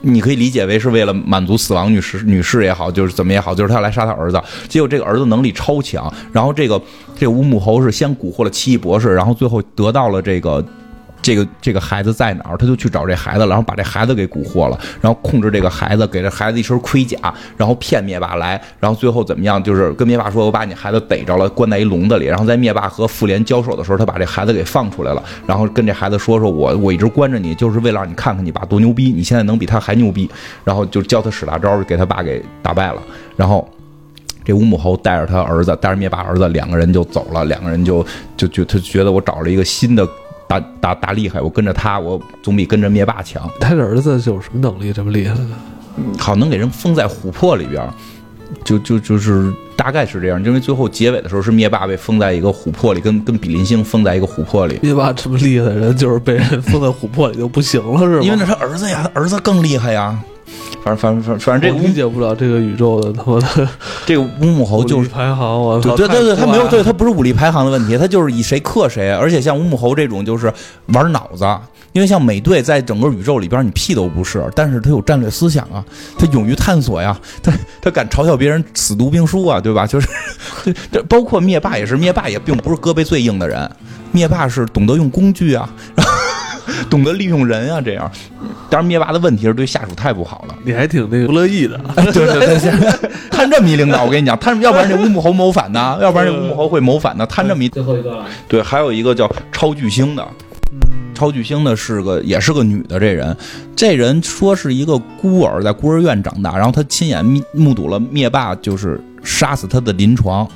[0.05, 4.41] 你可以理解为是为了满足死亡女士女士也好，就是怎么也好，就是他要来杀他儿子。
[4.67, 6.81] 结果这个儿子能力超强，然后这个
[7.17, 10.61] 这个乌木猴是先蛊惑了奇异博士，然后最后得到了这个
[11.23, 17.17] 这个这个孩子在哪儿，他就去找这孩子，然后把这孩子给蛊惑了，然后控制这个孩子，给这孩子一身盔甲，
[17.55, 19.63] 然后骗灭霸来，然后最后怎么样？
[19.63, 30.29] 就是跟灭霸说：“我把你孩子逮着了，关在一笼子里。”然后在灭霸和复联交手的时候，他把这孩子给放出来了，然后跟这孩子说：“说我我一直关着你，就是为了让你看看你爸多牛逼，你现在能比他还牛逼。”
[30.65, 33.01] 然后就教他使大招，给他爸给打败了，
[33.37, 33.65] 然后。
[34.45, 37.45] 这乌木猴带着他儿子，带着灭霸儿子，两个人就走了。
[37.45, 38.05] 两个人就
[38.35, 40.05] 就就他觉得我找了一个新的
[40.59, 43.49] 大大大厉害，我跟着他，我总比跟着灭霸强。
[43.59, 45.55] 他的儿子有什么能力这么厉害呢？
[46.17, 47.93] 好，能给人封在琥珀里边儿，
[48.63, 50.43] 就就就是大概是这样。
[50.43, 54.79] 因为最后结尾的时候是灭霸被封在一个琥珀里，跟跟比邻星封在一个琥珀里。
[54.81, 58.21] 灭霸这么厉害的人，就是被人封在琥珀里就不行了，是吗？
[58.23, 60.17] 因为那是他儿子呀，他儿子更厉害呀。
[60.83, 63.69] 反正反正反正这个理解不了这个宇宙的他妈的
[64.05, 65.95] 这个乌木猴就是排行，我操！
[65.95, 69.11] 对对对对，他没有，对他不是武力排行的问题，他就是以谁克谁。
[69.13, 70.53] 而且像乌木猴这种就是
[70.87, 71.45] 玩脑子，
[71.93, 75.83] 因为像美队在整个宇宙里边你屁都不是，但是他有战略思想啊，
[76.17, 79.87] 他勇于探索呀，他他敢嘲笑别人死读兵书啊，对吧？
[79.87, 80.07] 就是
[80.65, 83.69] 这 这包括灭霸也是，灭霸也并不是胳膊最硬的人，
[84.11, 86.11] 灭霸是懂得用工具啊，然后
[86.89, 88.11] 懂得利用人啊，这样。
[88.69, 90.55] 当然，灭霸的问题是对下属太不好了。
[90.63, 91.79] 你还挺那个不乐意的。
[91.95, 97.25] 对对对，摊这么一领导，我跟你讲，摊要不然这乌木猴谋反呢，要不然这乌木猴会谋反的。
[97.27, 100.27] 摊这么一最后一个了，对，还有一个叫超巨星的，
[100.71, 100.79] 嗯
[101.13, 103.37] 超巨星的是个也是个女的，这人，
[103.75, 110.47] 这人说是一个孤儿，在孤儿院长大，然后她亲眼目目睹了灭霸就是杀死他的临床。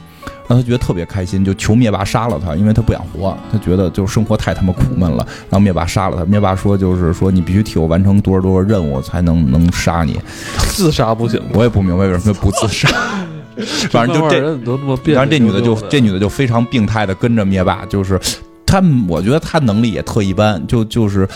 [0.47, 5.25] 让他觉得特别开心，就求灭霸杀了他，因为他不想活，他觉得就是生活太他妈苦闷了。
[5.49, 10.19] 然后灭霸杀了他，灭霸说就是说你必须替我完成多少多少任务，才能能杀你。
[10.69, 11.49] 自杀不行吗？
[11.53, 12.87] 我也不明白为什么不自杀，
[13.89, 18.19] 反正就这漫画人都那么变，然后这女的就这女的就非常病态的跟着灭霸，就是
[18.65, 21.27] 她，我觉得她能力也特一般，就就是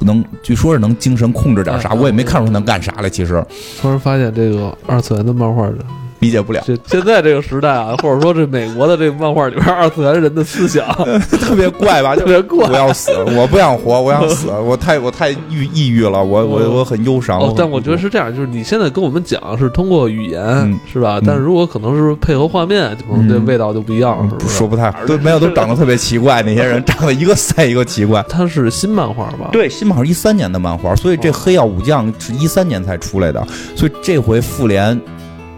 [0.00, 3.44] 能，据说是能精神控制点啥，嗯我也没看出她能干啥来，其实
[3.80, 5.78] 突然发现这个二次元的漫画人，
[6.20, 10.86] 理解不了，这现在这个时代啊，或者说这美国的这个漫画里边，二次元人的思想
[11.40, 12.14] 特别怪吧？
[12.20, 15.36] 特别怪我要死，我不想活，我想死，我太我太抑
[15.72, 17.40] 抑郁了，我我我很忧伤。
[17.40, 21.18] 哦但我觉得是这样，就是你现在跟我们讲是通过语言、嗯是吧？
[21.18, 24.56] 嗯但是如果可能是配合画面，可能这嗯味道就不一样了，是不是？
[24.58, 28.22] 说不太好都没有，都长得特别奇怪，那些人长得一个赛一个奇怪。
[28.28, 33.44] 它是新漫画吧？，对，新漫画一三年的漫画，所以这哦黑曜武将是一三年才出来的，
[33.74, 34.98] 所以这回复联，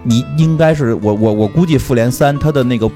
[0.04, 2.90] 你应该是我我我估计复联三它的那个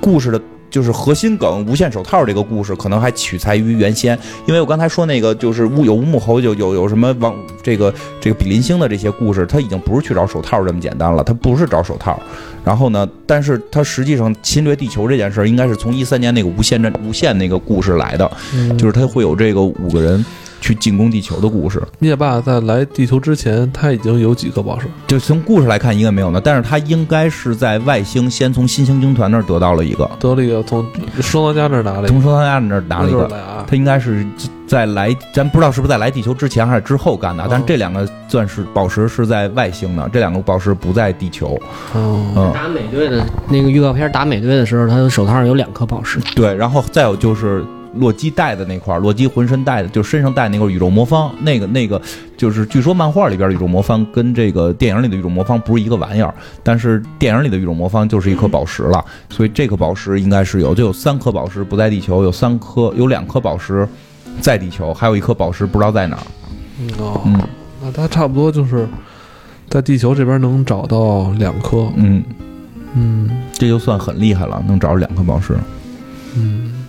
[0.00, 0.40] 故事的。
[0.70, 4.16] 就是核心梗，无限手套这个故事可能还取材于原先，
[4.46, 12.22] 因为我刚才说那个就是乌有乌木猴，有有有什么王这个这个比邻星的这些故事，它已经不是去找手套这么简单了，它不是找手套。
[12.64, 18.30] 然后呢，但是它实际上侵略地球这件事，应该是从一三年那个无限战无限那个故事来的，
[18.78, 20.24] 就是它会有这个五个人
[20.60, 21.82] 去进攻地球的故事。
[21.98, 24.86] 灭霸在来地球之前，他已经有几颗宝石？
[25.06, 30.86] 就从故事来看，应该没有呢，但是他应该是在外星先从新星军团那儿得到了一个，得了一个从
[31.20, 33.28] 收藏家那儿拿了一个，从双家那儿拿了一个。
[33.66, 34.26] 他应该是
[34.66, 41.60] 在来，咱不知道是不是在来地球之前还是之后干的，但是这两个钻石宝石是在外星的，这两个宝石不在地球。
[41.94, 46.18] 哦，嗯，打美队的那个预告片打美队的时候，他的手套上有两颗宝石。
[46.34, 52.00] 对，然后再有就是洛基带的那块儿，洛基浑身带的，就身上带那个宇宙魔方，那个那个
[52.36, 63.88] 就是据说漫画里边的宇宙魔方跟这个电影里的宇宙魔方不是一个玩意儿，但是电影里的宇宙魔方就是一颗宝石了，所以这颗宝石应该是有，就有三颗宝石不在地球，有三颗有两颗宝石
[64.40, 66.22] 在地球，还有一颗宝石不知道在哪儿。
[66.80, 67.40] 嗯哦，嗯
[67.82, 68.88] 那他差不多就是
[69.68, 71.88] 在地球这边能找到两颗。
[71.96, 72.22] 嗯，
[72.94, 75.56] 嗯这就算很厉害了，能找着两颗宝石。
[76.36, 76.79] 嗯。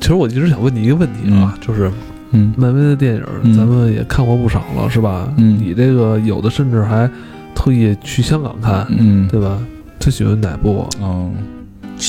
[0.00, 1.90] 其实我一直想问你一个问题啊，就是
[2.32, 5.28] 嗯漫威的电影嗯咱们也看过不少了，是吧？
[5.36, 7.08] 嗯你这个有的甚至还
[7.54, 9.58] 特意去香港看，嗯对吧？
[9.98, 10.88] 最喜欢哪部？
[11.02, 11.32] 嗯，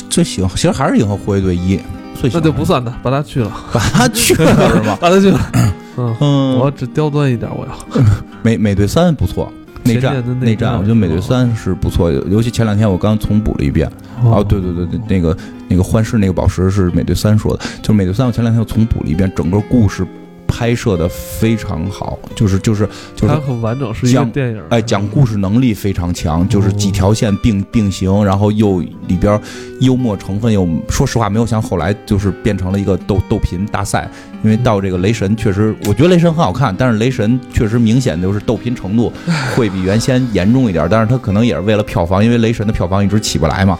[0.10, 1.78] 最喜欢其实还是《银河护卫队一》，
[2.16, 4.98] 最喜欢那就不算他，把他去了， 把他去了 是吧？
[5.02, 5.40] 把他去了。
[5.98, 8.02] 嗯，嗯，我只刁钻一点，我要。
[8.44, 9.52] 美美队三不错，
[9.84, 13.90] 内战的内内战，我觉得美队三是不错，尤尤其前两天我刚重补了一遍。
[14.24, 15.36] 哦，对对对对，那个
[15.68, 20.06] 那个幻视那个宝石是美队三说的，就是美队三我前两天又重补了一遍，整个故事
[20.52, 22.86] 拍摄的非常好，就是就是
[23.16, 24.62] 就是它很完整，是一个讲电影。
[24.70, 29.40] 哎，讲故事能力非常强，就是几条线并并行，然后又里边
[29.80, 34.12] 幽默成分又，说实话没有像后来就是变成了一个斗斗贫大赛，
[34.44, 39.12] 因为到这个雷神确实，我觉得雷神很好看，但是雷神确实明显就是斗贫程度
[39.56, 43.80] 会比原先严重一点，但是他可能也是为了票房，因为雷神的票房一直起不来嘛。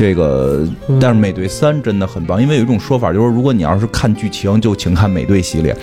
[0.00, 0.98] 这个，嗯。
[0.98, 5.76] 但是美队三真的很棒，因为有一种说法就是，如果你要是看剧情，就请看美队系列，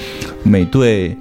[0.43, 1.15] 美队。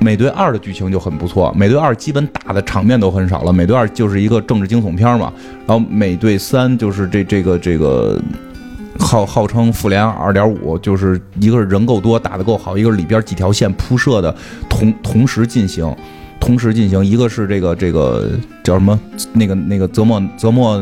[0.00, 5.32] 美队二的剧情就很不错，美队二基本打的场面都很少了，美队二就是一个政治惊悚片嘛，
[5.66, 8.16] 然后美队三就是这这个这个
[8.96, 14.32] 号号称复联二点五，就是一个是人够多，打得够好，一个是里边几条线铺设的
[14.68, 15.92] 同同时进行，
[16.38, 18.30] 同时进行，一个是这个这个
[18.62, 18.96] 叫什么？
[19.32, 20.80] 那个那个泽莫泽莫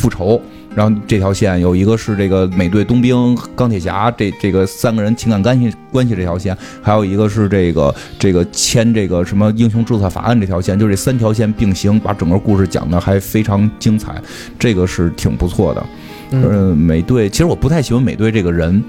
[0.00, 0.40] 复仇。
[0.72, 14.14] 然后这条线有一个是这个美队冬兵钢铁侠这这个三个人情感关系关系这条线，还有一个是这个这个签这个什么英雄注册法案这条线，就这三条线并行，把整个故事讲的还非常精彩，
[14.60, 15.86] 这个是挺不错的。
[16.30, 18.80] 嗯嗯，美队其实我不太喜欢美队这个人，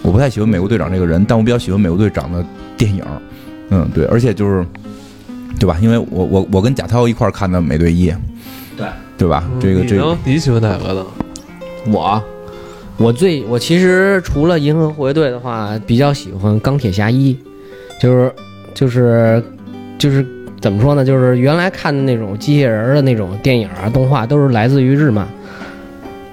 [0.00, 2.42] 我不太喜欢美国队长这个人，但我比较喜欢美国队长的
[2.78, 3.04] 电影。
[3.68, 4.64] 嗯，对，而且就是，
[5.60, 5.76] 对吧？
[5.82, 8.10] 因为我我我跟贾涛一块儿看的美队一，
[8.74, 8.86] 对
[9.18, 9.44] 对吧？
[9.60, 10.16] 这个这个？
[10.24, 11.06] 你喜欢哪个呢？
[11.88, 12.22] 我，
[12.96, 17.36] 我最我其实除了银河护卫队的话，比较喜欢钢铁侠一，
[18.00, 18.32] 就是
[18.74, 19.42] 就是
[19.98, 20.26] 就是
[20.60, 21.04] 怎么说呢？
[21.04, 25.26] 就是原来看的那种机器人儿的那种电影啊、动画，都是来自于日漫，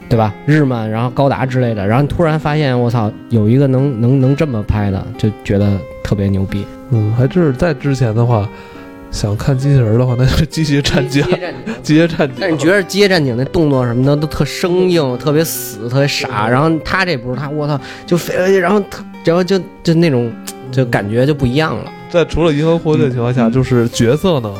[0.10, 0.34] 对吧？
[0.46, 6.66] 日漫，然后高达之类的，然后突然发现我操，有一个能能能这么拍的，就觉得特别牛逼。
[6.90, 8.48] 嗯，还真是在之前的话，
[9.14, 11.24] 想看机器人的话，那就是机械战警。
[11.84, 12.36] 机械战警。
[12.39, 20.34] 但是你觉得《机械战警》那动作什么的都特生硬、特别死、特别傻，然后他这不是他，我操，就飞，然后特，然后就就那种，
[20.72, 21.91] 就感觉就不一样了。
[22.09, 24.51] 在除了银河护卫队的情况下，就是角色呢？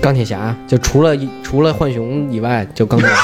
[0.00, 3.16] 钢铁侠就除了除了浣熊以外，就钢铁侠。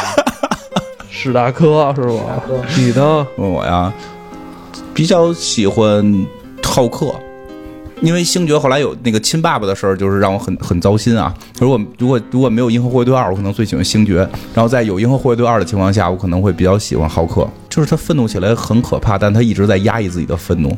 [1.08, 2.42] 史达克是吧？
[2.76, 3.24] 你呢？
[3.36, 3.92] 问我呀，
[4.92, 6.26] 比较喜欢
[6.60, 7.14] 浩克。
[8.04, 11.32] 因为星爵后来有那个亲爸爸的事儿，就是让我很很糟心啊。
[11.58, 14.16] 如果如果如果没有银河护卫队二，我可能最喜欢星爵。
[14.52, 17.48] 然后在有银河护卫队二的情况下，我可能会比较喜欢浩克。
[17.70, 20.76] 就是他愤怒起来很可怕，但他一直在压抑自己的愤怒。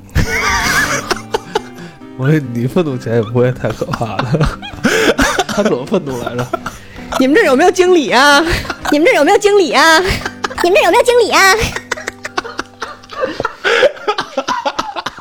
[2.16, 4.48] 我说你愤怒起来也不会太可怕的。
[5.48, 6.46] 他怎么愤怒来着？
[7.18, 8.40] 你们这有没有经理啊？
[8.92, 9.98] 你们这有没有经理啊？
[10.62, 11.54] 你们这有没有经理啊？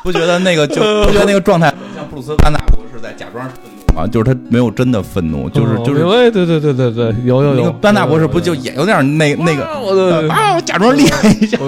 [0.02, 3.54] 不觉得那个就不觉得那个状态像布鲁斯·班纳博士在假装愤
[3.94, 4.06] 怒啊？
[4.06, 7.56] 就是他没有真的愤怒，就是哦就是对对对对对，有有有。
[7.56, 9.78] 那个班纳博士不就也有点那那个啊
[10.54, 11.58] 我假装厉害一下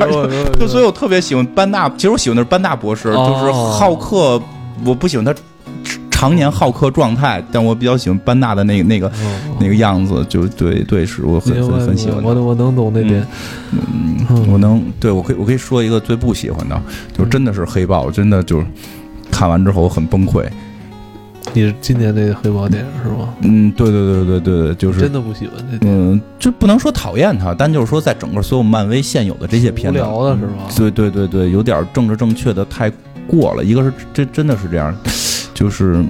[0.59, 4.41] 就所以我特别喜欢班纳，其实我喜欢的是班纳博士，哦就是好客，
[4.87, 5.35] 我不喜欢他
[6.11, 9.13] 常年好客状态，但我比较喜欢班纳的那个那个
[9.61, 12.25] 那个样子，就对对，是我很很很喜欢。
[12.25, 13.21] 我我能懂那边。
[13.73, 16.81] 嗯嗯，我能对我可以我可以说一个最不喜欢的，
[17.13, 18.67] 就真的是黑豹，真的就是
[19.39, 20.45] 看完之后很崩溃。
[21.55, 23.29] 你是今年那个黑豹电影是吗？
[23.43, 30.65] 嗯，对对对对对对，就是真的不喜欢这电影，嗯，就不能说讨厌它，但就是说，在整个所有漫威现有的这些片子，聊的是吗？
[30.77, 32.91] 对对对对，有点政治正确的太
[33.29, 33.63] 过了。
[33.63, 34.93] 一个是真真的是这样，
[35.55, 36.05] 就是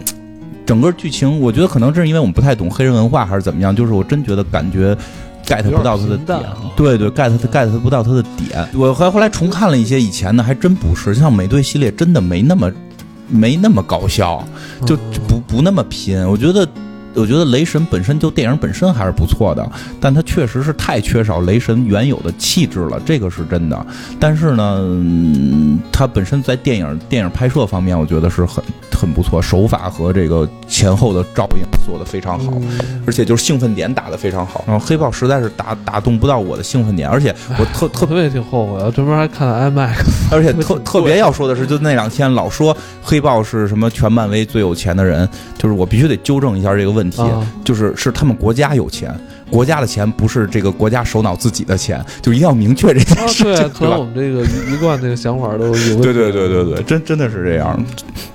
[0.64, 4.96] 整个剧情，我觉得可能这是因为我们不太懂黑人文化，还是怎么样，就是我真觉得感觉
[5.44, 6.40] get 不到他的点。
[6.74, 8.66] 对对，get get 不到他的点。
[8.74, 12.72] 我还后来重看了一些以前的，还真不是，像美队系列真的没那么
[13.28, 14.42] 没那么搞笑，
[14.86, 14.96] 就
[15.28, 16.18] 不不那么拼。
[16.26, 16.66] 我觉得，
[17.14, 19.70] 我觉得雷神本身就电影本身还是不错的，
[20.00, 23.86] 但它确实是太缺少雷神原有的气质了，这个是真的。
[24.18, 28.62] 但是呢，嗯它本身在电影电影拍摄方面，我觉得是很
[28.92, 32.52] 很不错，手法和这个前后的照应做得非常好。
[32.54, 39.94] 嗯而且就是兴奋点打得非常好，然后黑豹实在是打打动不到我的兴奋点，而且我特特特别挺后悔，我专门还看了 IMAX。
[40.30, 49.18] 而且 特特别要说的是，就那两天老说黑豹是什么全漫威最有钱的人，就是我必须得纠正一下这个问题，啊就是是他们国家有钱，
[49.50, 54.04] 国家的钱不是这个国家首脑自己的钱，就一定要明确这件啊，事情，对，可能我？
[54.04, 55.96] 们这个一一贯这个想法都有问题。
[56.02, 57.82] 对对对对对，真真的是这样，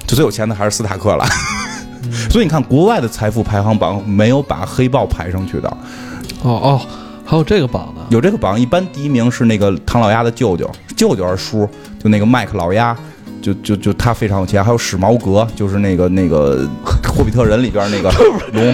[0.08, 1.24] 就最有钱的还是斯塔克了。
[2.30, 5.68] 所以你看，国外的财富排行榜没有把黑豹排上去的，
[6.41, 6.82] 哦哦
[7.26, 8.01] 还有这个榜呢？
[8.10, 11.68] 有这个榜，一般第一名是那个唐老鸭的舅舅，舅舅是叔，
[12.04, 12.95] 就那个麦克老鸭，
[13.41, 14.64] 就就就他非常有钱。
[14.64, 16.68] 还有史矛革，就是那个那个
[17.08, 18.12] 霍比特人里边那个
[18.54, 18.74] 龙，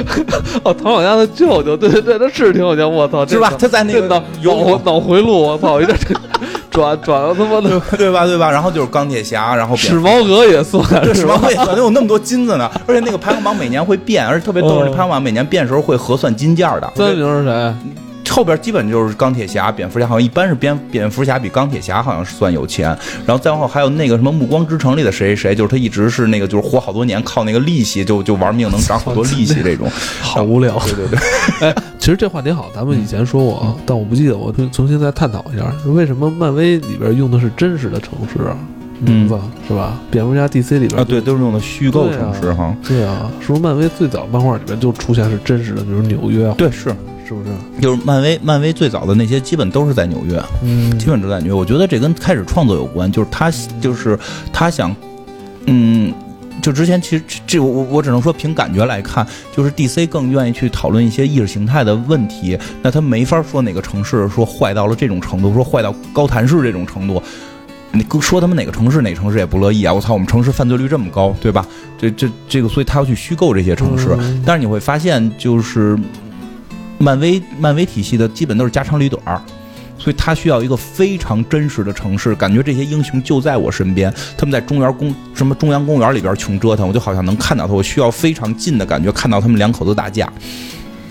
[0.63, 3.53] 哦，唐老鸭的舅舅，对对对，他是挺有钱，我操，这是吧？
[3.57, 6.15] 他在那个有脑回脑回路，我操，有点 这
[6.79, 8.25] 转转了他妈的对吧？
[8.25, 8.49] 对吧？
[8.49, 12.71] 然后就是钢铁侠，然后蝙史矛革也算，对，史是吧矛革也算，有那么多金子呢。
[12.87, 16.89] 而且那个排行榜每年会变，而且特别逗，那排行榜每年变的时候会核算金价的。
[16.95, 17.73] 三名是谁？
[18.29, 29.91] 后边基本就是钢铁侠、蝙蝠侠，好像一般是蝙蝙蝠侠比钢铁侠好像是算有钱，然后再往后还有那个什么《暮光之城》里的谁谁谁，就是他一直是那个就是活好多年，靠那个利息就就玩命能涨好多利息 这种。
[30.21, 30.79] 好无聊。
[30.85, 31.19] 对对对，
[31.67, 38.57] 哎，其实这话题好，咱们以前说过，啊，但我不记得，我重重新再探讨一下，为什么漫威里边用的是真实的城市啊？
[38.57, 38.65] 嗯
[39.01, 39.97] 名字是吧？
[40.11, 42.75] 蝙蝠侠 DC 里边啊对，都是用的虚构城市哈。
[42.85, 46.89] 对啊，是不是漫威最早漫画里边就出现是真实的，比如纽约，对，是
[47.25, 47.49] 是不是？
[47.81, 50.37] 就是漫威漫威最早的那些基本都是在纽约。
[50.63, 51.53] 嗯基本都在纽约。
[51.53, 54.19] 我觉得这跟开始创作有关，就是他就是
[54.51, 54.93] 他想，
[55.67, 56.13] 嗯。
[56.61, 67.21] 就之前其实这我我我只能说凭感觉来看，就是 DC 更愿意去讨论一些意识形态的问题，那他没法说哪个城市说坏到了这种程度，说坏到高谭市这种程度。
[67.91, 69.91] 你说他们哪个城市哪个城市也不乐意啊！
[69.91, 71.65] 我操，我们城市犯罪率这么高，对吧？
[71.97, 74.15] 这这这个，所以他要去虚构这些城市。
[74.19, 75.97] 嗯但是你会发现，就是
[76.99, 79.41] 漫威漫威体系的基本都是家长里短儿，
[80.29, 90.31] 他需要一个非常真实的城市，感觉这些英雄就在我身边，他们在中原公什么中央公园里边穷折腾，我就好像能看到他，我需要非常近的感觉看到他们两口子打架。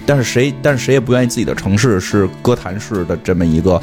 [0.06, 3.82] 但是谁但是谁也不愿意自己的城市是哥谭市的这么一个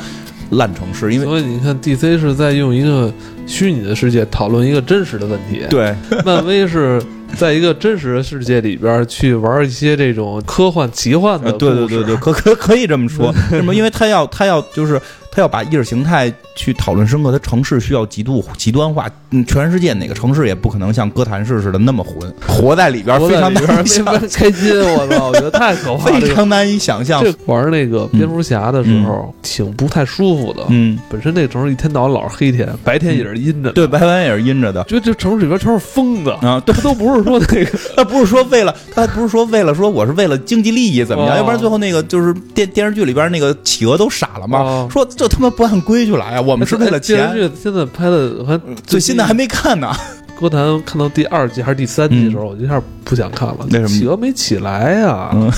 [0.51, 3.13] 烂城市，因为所以你看，DC 是在用一个
[3.45, 7.03] 虚拟的世界讨论一个真实的问题，对漫威是
[7.36, 13.33] 在一个真实的世界里边去玩一些这种科幻奇幻的呃，对对对对，可可可以这么说。
[13.51, 13.75] 为什么？
[13.75, 15.01] 因为他要他要就是
[15.36, 19.09] 他要把意识形态去讨论深刻，他城市需要极度极端化。
[19.31, 26.21] 嗯，全世界哪个城市也不可能像哥谭市似的那么混，活在里边非常难以想法开心，我操，我觉得太可怕了。
[26.21, 27.21] 非常难以想象。
[27.21, 30.63] 这玩那个蝙蝠侠的时候，挺不太舒服的。
[30.69, 33.73] 嗯，本身那个城市一天到晚老是黑天，白天也是阴着的。
[33.73, 34.81] 对，白天也是阴着的。
[34.86, 47.17] 觉得这城市里边全是疯子，啊，对，他都不是说那个 他不是说为了，他不是说为了说我是为了经济利益怎么样，哦要不然最后那个就是电电视剧里边那个企鹅都傻了嘛，哦说这他妈不按规矩来啊，我们是为了钱。
[47.17, 49.91] 电视剧现在拍的，还最新的还没看呢，
[50.39, 53.57] 歌坛看到第二季还是第三季的时候，我就一下不想看了。
[53.71, 55.32] 为什么企鹅没起来呀？
[55.34, 55.51] 嗯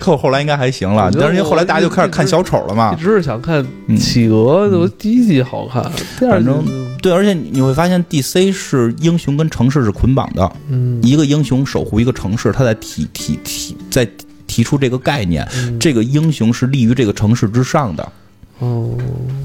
[0.00, 3.02] 后 后来应该还行了但是因为后来大家就开始看小丑了嘛一。
[3.02, 5.82] 直是想看嗯企鹅，我第一季好看，
[6.18, 6.64] 第二季反正
[7.00, 14.08] 对，而且你会发现 DC 是英雄跟城市是捆绑的，嗯，一个英雄守护一个城市，他在提提提在
[14.46, 18.12] 提出这个概念，嗯这个英雄是立于这个城市之上的。
[18.60, 18.96] 哦，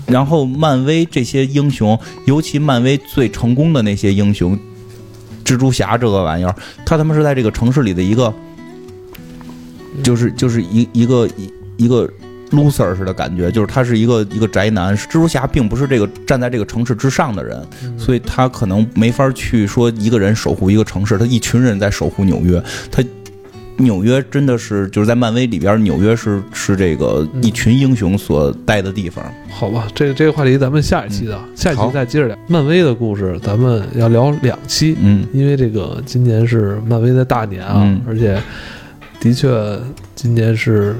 [0.06, 4.58] 然后漫威这些英雄，尤其漫威最成功的那些英雄，
[5.44, 6.56] 蜘蛛侠这个玩意儿，
[6.86, 8.32] 他他妈是在这个城市里的一个，
[10.04, 12.08] 就是就是一一个一一个
[12.52, 14.96] loser 似的感觉，就是他是一个一个宅男。
[14.96, 23.04] 蜘蛛侠并不是这个站在这个城市之上的人，所以他可能没法去说一个人守护一个城市，他一群人在守护纽约，他。
[23.80, 29.24] 纽约真的是就是在漫威里边，纽约是是这个一群英雄所待的地方。
[29.50, 32.38] 好吧，这个这个话题咱们下一期的，下一期再接着聊。
[32.48, 38.42] 漫威的故事咱们要聊两期，嗯因为这个今年是漫威的大年啊，嗯而且
[39.20, 39.50] 的确
[40.16, 40.96] 今年是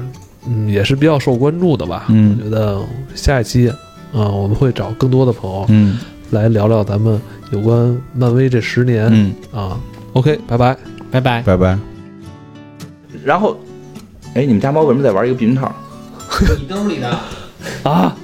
[0.46, 2.06] 嗯也是比较受关注的吧。
[2.08, 2.80] 嗯我觉得
[3.14, 3.68] 下一期
[4.12, 5.98] 啊、我们会找更多的朋友嗯
[6.30, 7.20] 来聊聊咱们
[7.52, 9.78] 有关漫威这十年、嗯，啊。
[10.14, 10.76] OK，拜拜。
[11.12, 11.42] 拜拜。
[11.42, 11.89] 拜拜。
[13.24, 13.58] 然后，
[14.34, 15.70] 哎，你们家猫为什么在玩一个避孕套？
[16.58, 17.08] 你兜里的，
[17.82, 18.16] 啊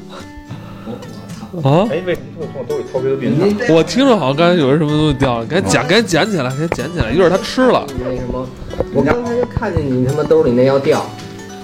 [1.63, 1.89] 啊！
[1.91, 3.75] 哎，为什么会从我兜里掏出一个避孕套？
[3.75, 8.47] 我听着好像刚才有人什么东西掉了，赶紧捡，赶紧捡起来，赶紧捡起来，一会儿它吃了，那什么，
[8.95, 11.05] 我刚才就看见你他妈兜里那要掉，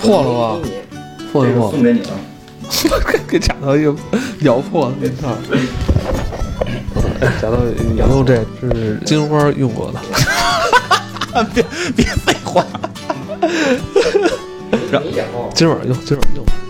[0.01, 0.69] 破了吧？
[1.33, 2.09] 破了破了，送给你了。
[3.29, 3.95] 给夹到一个
[4.41, 5.35] 咬破了那套。
[7.41, 7.57] 夹到
[7.97, 10.01] 有用这是金花用过的，
[11.55, 11.65] 别
[11.95, 12.65] 别废话。
[14.91, 15.51] 然后。
[15.55, 16.62] 今晚用，今晚用。